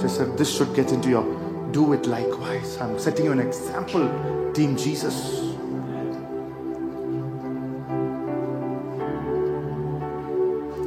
[0.00, 1.24] Just said this should get into your
[1.72, 2.78] do it likewise.
[2.78, 5.38] I'm setting you an example, Team Jesus.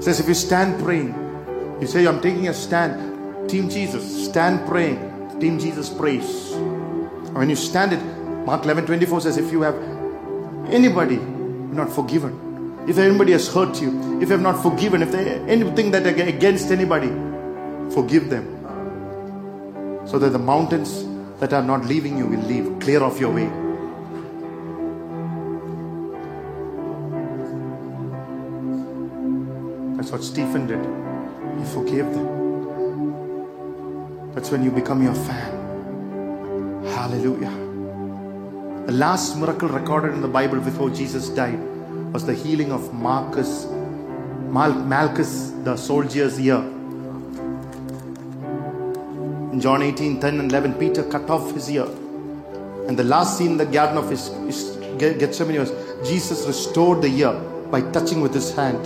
[0.04, 1.16] Says if you stand praying,
[1.80, 3.50] you say I'm taking a stand.
[3.50, 5.40] Team Jesus, stand praying.
[5.40, 6.52] Team Jesus prays.
[6.54, 9.76] And when you stand it, Mark 11 24 says, if you have
[10.70, 15.40] anybody not forgiven, if anybody has hurt you, if you have not forgiven, if there
[15.48, 17.08] anything that against anybody,
[17.94, 18.46] forgive them.
[20.06, 21.06] So that the mountains
[21.40, 23.50] that are not leaving you will leave, clear off your way.
[29.96, 30.84] That's what Stephen did.
[31.60, 32.28] He forgave them.
[34.34, 36.84] That's when you become your fan.
[36.88, 37.73] Hallelujah.
[38.86, 41.58] The last miracle recorded in the Bible before Jesus died
[42.12, 43.66] was the healing of Marcus,
[44.50, 46.58] Mal- Malchus, the soldier's ear.
[49.54, 51.86] In John 18, 10 and 11, Peter cut off his ear.
[52.90, 55.72] And the last scene in the Garden of his, his Gethsemane was
[56.06, 57.32] Jesus restored the ear
[57.72, 58.86] by touching with his hand.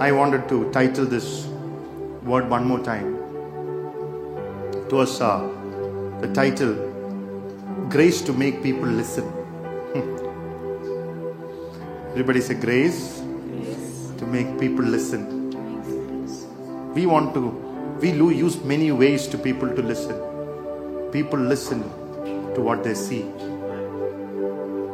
[0.00, 1.46] I wanted to title this
[2.22, 3.17] word one more time.
[4.90, 5.04] Uh,
[6.22, 6.72] the title
[7.90, 9.24] Grace to Make People Listen.
[12.12, 13.18] Everybody say grace
[14.16, 15.50] to make people listen.
[16.94, 17.48] We want to,
[18.00, 20.16] we use many ways to people to listen.
[21.12, 21.82] People listen
[22.54, 23.26] to what they see.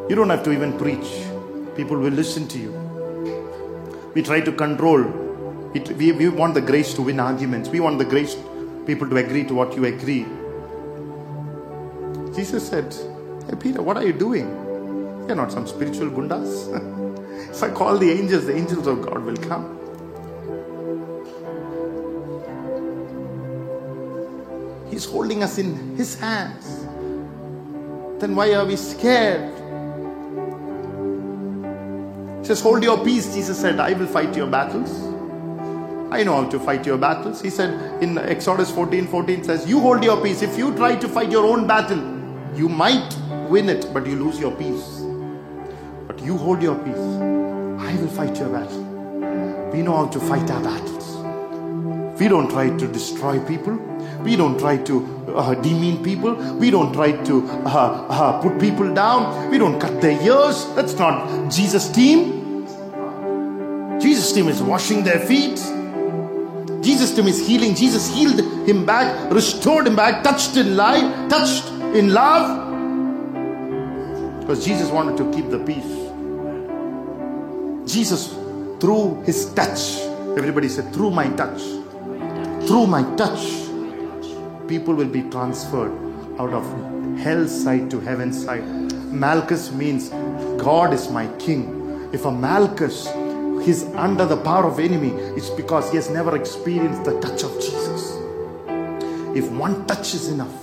[0.08, 1.22] You don't have to even preach,
[1.76, 2.72] people will listen to you.
[4.12, 5.24] We try to control
[5.74, 7.68] It, we, we want the grace to win arguments.
[7.68, 8.36] We want the grace
[8.86, 10.26] people to agree to what you agree.
[12.34, 12.94] Jesus said,
[13.48, 14.46] Hey Peter, what are you doing?
[15.26, 16.68] You're not some spiritual gundas.
[17.50, 19.80] if I call the angels, the angels of God will come.
[24.90, 26.84] He's holding us in His hands.
[28.20, 29.52] Then why are we scared?
[32.44, 33.34] Says, Hold your peace.
[33.34, 35.13] Jesus said, I will fight your battles.
[36.10, 37.40] I know how to fight your battles.
[37.40, 40.42] He said in Exodus 14 14 says, You hold your peace.
[40.42, 41.98] If you try to fight your own battle,
[42.56, 43.16] you might
[43.48, 45.00] win it, but you lose your peace.
[46.06, 46.96] But you hold your peace.
[46.96, 48.82] I will fight your battle.
[49.72, 52.20] We know how to fight our battles.
[52.20, 53.74] We don't try to destroy people.
[54.22, 56.34] We don't try to uh, demean people.
[56.54, 59.50] We don't try to uh, uh, put people down.
[59.50, 60.64] We don't cut their ears.
[60.74, 62.66] That's not Jesus' team.
[64.00, 65.58] Jesus' team is washing their feet.
[66.84, 67.74] Jesus' to him is healing.
[67.74, 72.60] Jesus healed him back, restored him back, touched in life, touched in love.
[74.40, 76.04] Because Jesus wanted to keep the peace.
[77.90, 78.34] Jesus,
[78.80, 80.00] through his touch,
[80.36, 81.62] everybody said, through my touch,
[82.66, 83.64] through my touch,
[84.68, 85.92] people will be transferred
[86.38, 86.64] out of
[87.18, 88.64] hell's side to heaven's side.
[89.12, 90.08] Malchus means
[90.60, 92.10] God is my king.
[92.12, 93.06] If a Malchus
[93.68, 97.52] is under the power of enemy, it's because he has never experienced the touch of
[97.60, 98.18] Jesus.
[99.34, 100.54] If one touch is enough,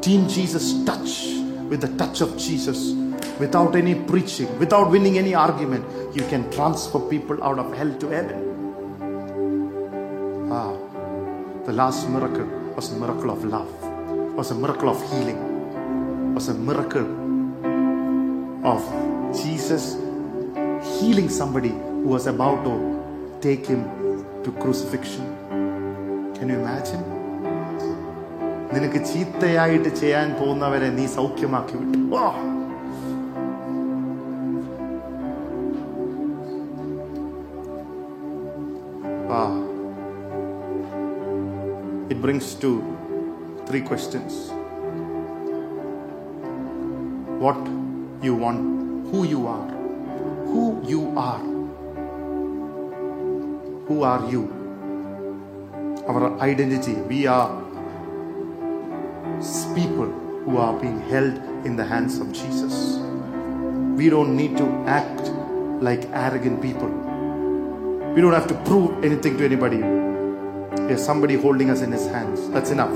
[0.00, 1.26] Team Jesus touch
[1.68, 2.92] with the touch of Jesus,
[3.38, 5.84] without any preaching, without winning any argument,
[6.16, 8.38] you can transfer people out of hell to heaven.
[10.50, 10.74] Ah,
[11.66, 13.70] the last miracle was a miracle of love,
[14.34, 17.06] was a miracle of healing, was a miracle
[18.66, 18.82] of
[19.34, 19.96] Jesus
[20.98, 22.73] healing somebody who was about to
[23.41, 23.81] take him
[24.43, 25.25] to crucifixion.
[26.35, 27.03] Can you imagine?
[28.73, 32.27] നിനക്ക് ചീത്തയായിട്ട് ചെയ്യാൻ പോകുന്നവരെ നീ സൗഖ്യമാക്കി വിട്ടു ആ.
[39.27, 39.63] Wow.
[42.09, 42.81] It brings to
[43.65, 44.49] three questions.
[47.39, 47.57] What
[48.21, 48.61] you want,
[49.11, 49.69] who you are,
[50.45, 51.50] who you are.
[53.86, 54.42] Who are you?
[56.06, 56.94] Our identity.
[56.94, 57.62] We are
[59.74, 60.06] people
[60.44, 62.98] who are being held in the hands of Jesus.
[63.96, 65.30] We don't need to act
[65.82, 66.88] like arrogant people.
[68.14, 69.80] We don't have to prove anything to anybody.
[70.86, 72.48] There's somebody holding us in his hands.
[72.50, 72.94] That's enough.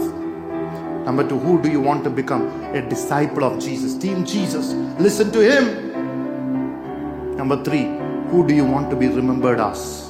[1.06, 2.46] Number two, who do you want to become?
[2.74, 3.96] A disciple of Jesus.
[3.96, 4.72] Team Jesus.
[5.00, 7.36] Listen to him.
[7.36, 7.84] Number three,
[8.30, 10.05] who do you want to be remembered as?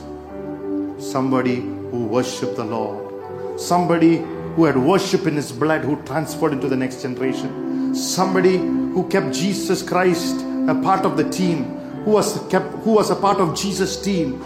[0.99, 3.61] Somebody who worshiped the Lord.
[3.61, 4.19] Somebody
[4.55, 7.95] who had worship in his blood, who transferred into the next generation.
[7.95, 11.65] Somebody who kept Jesus Christ a part of the team,
[12.05, 14.43] who was kept, who was a part of Jesus' team.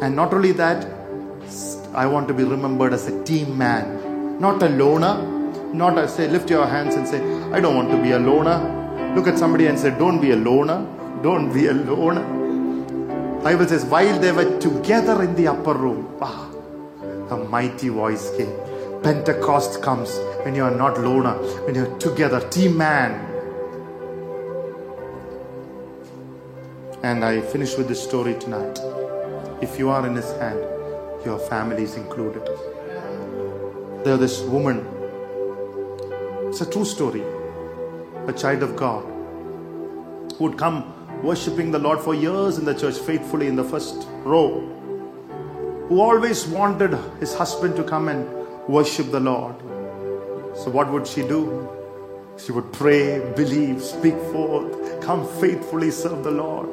[0.00, 0.86] And not only that,
[1.92, 5.38] I want to be remembered as a team man, not a loner.
[5.72, 7.20] Not a say, lift your hands and say,
[7.52, 9.14] I don't want to be a loner.
[9.14, 10.86] Look at somebody and say, Don't be a loner.
[11.22, 12.39] Don't be a loner.
[13.42, 16.50] Bible says, while they were together in the upper room, ah,
[17.30, 18.52] a mighty voice came.
[19.02, 21.32] Pentecost comes when you are not loner,
[21.64, 23.26] when you're together, team man.
[27.02, 28.78] And I finish with this story tonight.
[29.62, 30.58] If you are in his hand,
[31.24, 32.46] your family is included.
[34.04, 34.86] There, this woman,
[36.48, 37.22] it's a true story,
[38.26, 39.02] a child of God,
[40.36, 44.06] who would come worshiping the Lord for years in the church, faithfully in the first
[44.24, 44.60] row,
[45.88, 48.28] who always wanted his husband to come and
[48.68, 49.56] worship the Lord.
[50.56, 51.68] So, what would she do?
[52.38, 56.68] She would pray, believe, speak forth, come faithfully serve the Lord.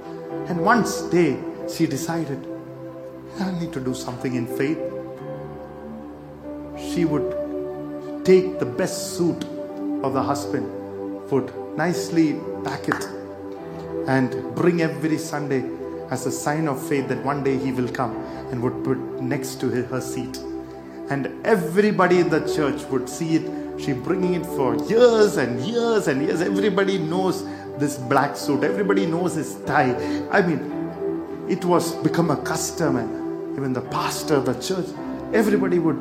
[0.48, 1.38] And one day,
[1.68, 2.48] she decided,
[3.39, 4.80] I need to do something in faith.
[6.80, 9.43] She would take the best suit
[10.04, 10.66] of the husband,
[11.32, 13.16] would nicely pack it,
[14.08, 15.64] and bring every Sunday
[16.10, 18.16] as a sign of faith that one day he will come
[18.51, 20.38] and would put next to her seat.
[21.10, 23.82] And everybody in the church would see it.
[23.82, 26.41] She bringing it for years and years and years.
[26.41, 27.43] Everybody knows
[27.78, 28.64] this black suit.
[28.64, 29.93] Everybody knows his tie.
[30.32, 34.88] I mean, it was become a custom, and even the pastor of the church,
[35.34, 35.99] everybody would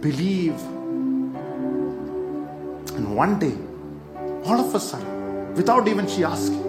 [0.00, 0.58] believe.
[2.96, 3.56] And one day,
[4.44, 6.67] all of a sudden, without even she asking,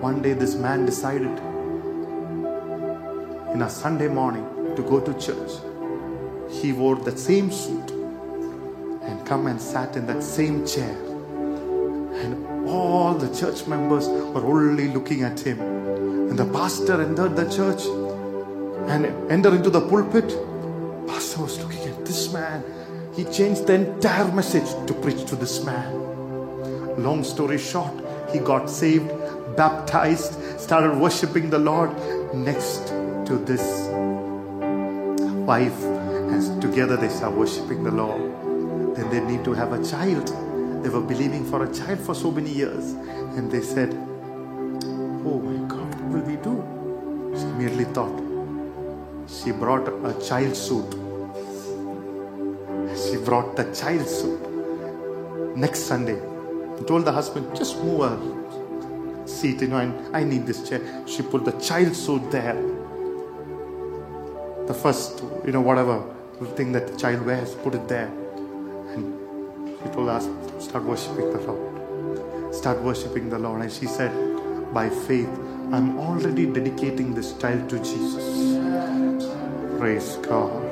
[0.00, 1.38] one day this man decided,
[3.52, 5.50] in a Sunday morning to go to church,
[6.50, 7.90] he wore that same suit
[9.02, 10.96] and come and sat in that same chair.
[12.22, 15.60] And all the church members were only looking at him.
[15.60, 17.84] And the pastor entered the church
[18.88, 20.28] and entered into the pulpit.
[21.06, 22.64] Pastor was looking at this man.
[23.14, 25.92] He changed the entire message to preach to this man.
[27.02, 27.92] Long story short,
[28.32, 29.10] he got saved,
[29.56, 31.90] baptized, started worshiping the Lord
[32.34, 32.88] next
[33.26, 33.88] to this
[35.46, 35.82] wife.
[35.82, 38.20] And together they start worshiping the Lord.
[38.96, 40.28] Then they need to have a child.
[40.82, 42.92] They were believing for a child for so many years.
[43.36, 43.92] And they said,
[45.24, 46.56] Oh my God, what will we do?
[47.36, 48.18] She immediately thought,
[49.28, 50.90] she brought a child suit.
[52.96, 54.40] She brought the child suit.
[55.56, 56.18] Next Sunday,
[56.86, 58.39] told the husband, just move her
[59.40, 60.80] seat, you know, and I need this chair.
[61.06, 62.54] She put the child suit there.
[64.66, 66.02] The first, you know, whatever
[66.56, 68.06] thing that the child wears, put it there.
[68.06, 70.28] And she told us,
[70.58, 72.54] start worshipping the Lord.
[72.54, 73.62] Start worshipping the Lord.
[73.62, 74.12] And she said,
[74.72, 75.28] by faith,
[75.72, 78.58] I'm already dedicating this child to Jesus.
[79.78, 80.62] Praise God.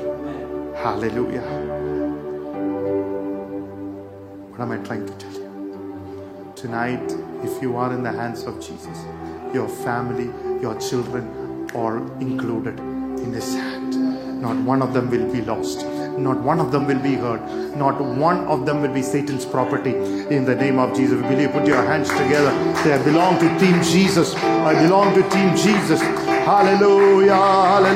[0.77, 1.43] Hallelujah.
[4.51, 5.28] What am I trying to tell?
[6.59, 8.99] Tonight, if you are in the hands of Jesus,
[9.55, 10.25] your family,
[10.61, 14.43] your children are included in His hand.
[14.43, 15.87] Not one of them will be lost.
[16.19, 17.43] Not one of them will be hurt.
[17.77, 19.95] Not one of them will be Satan's property.
[20.35, 22.51] In the name of Jesus, will you put your hands together?
[22.83, 24.35] Say, I belong to Team Jesus.
[24.35, 26.01] I belong to Team Jesus.
[26.01, 27.37] Hallelujah.
[27.37, 27.79] Hallelujah.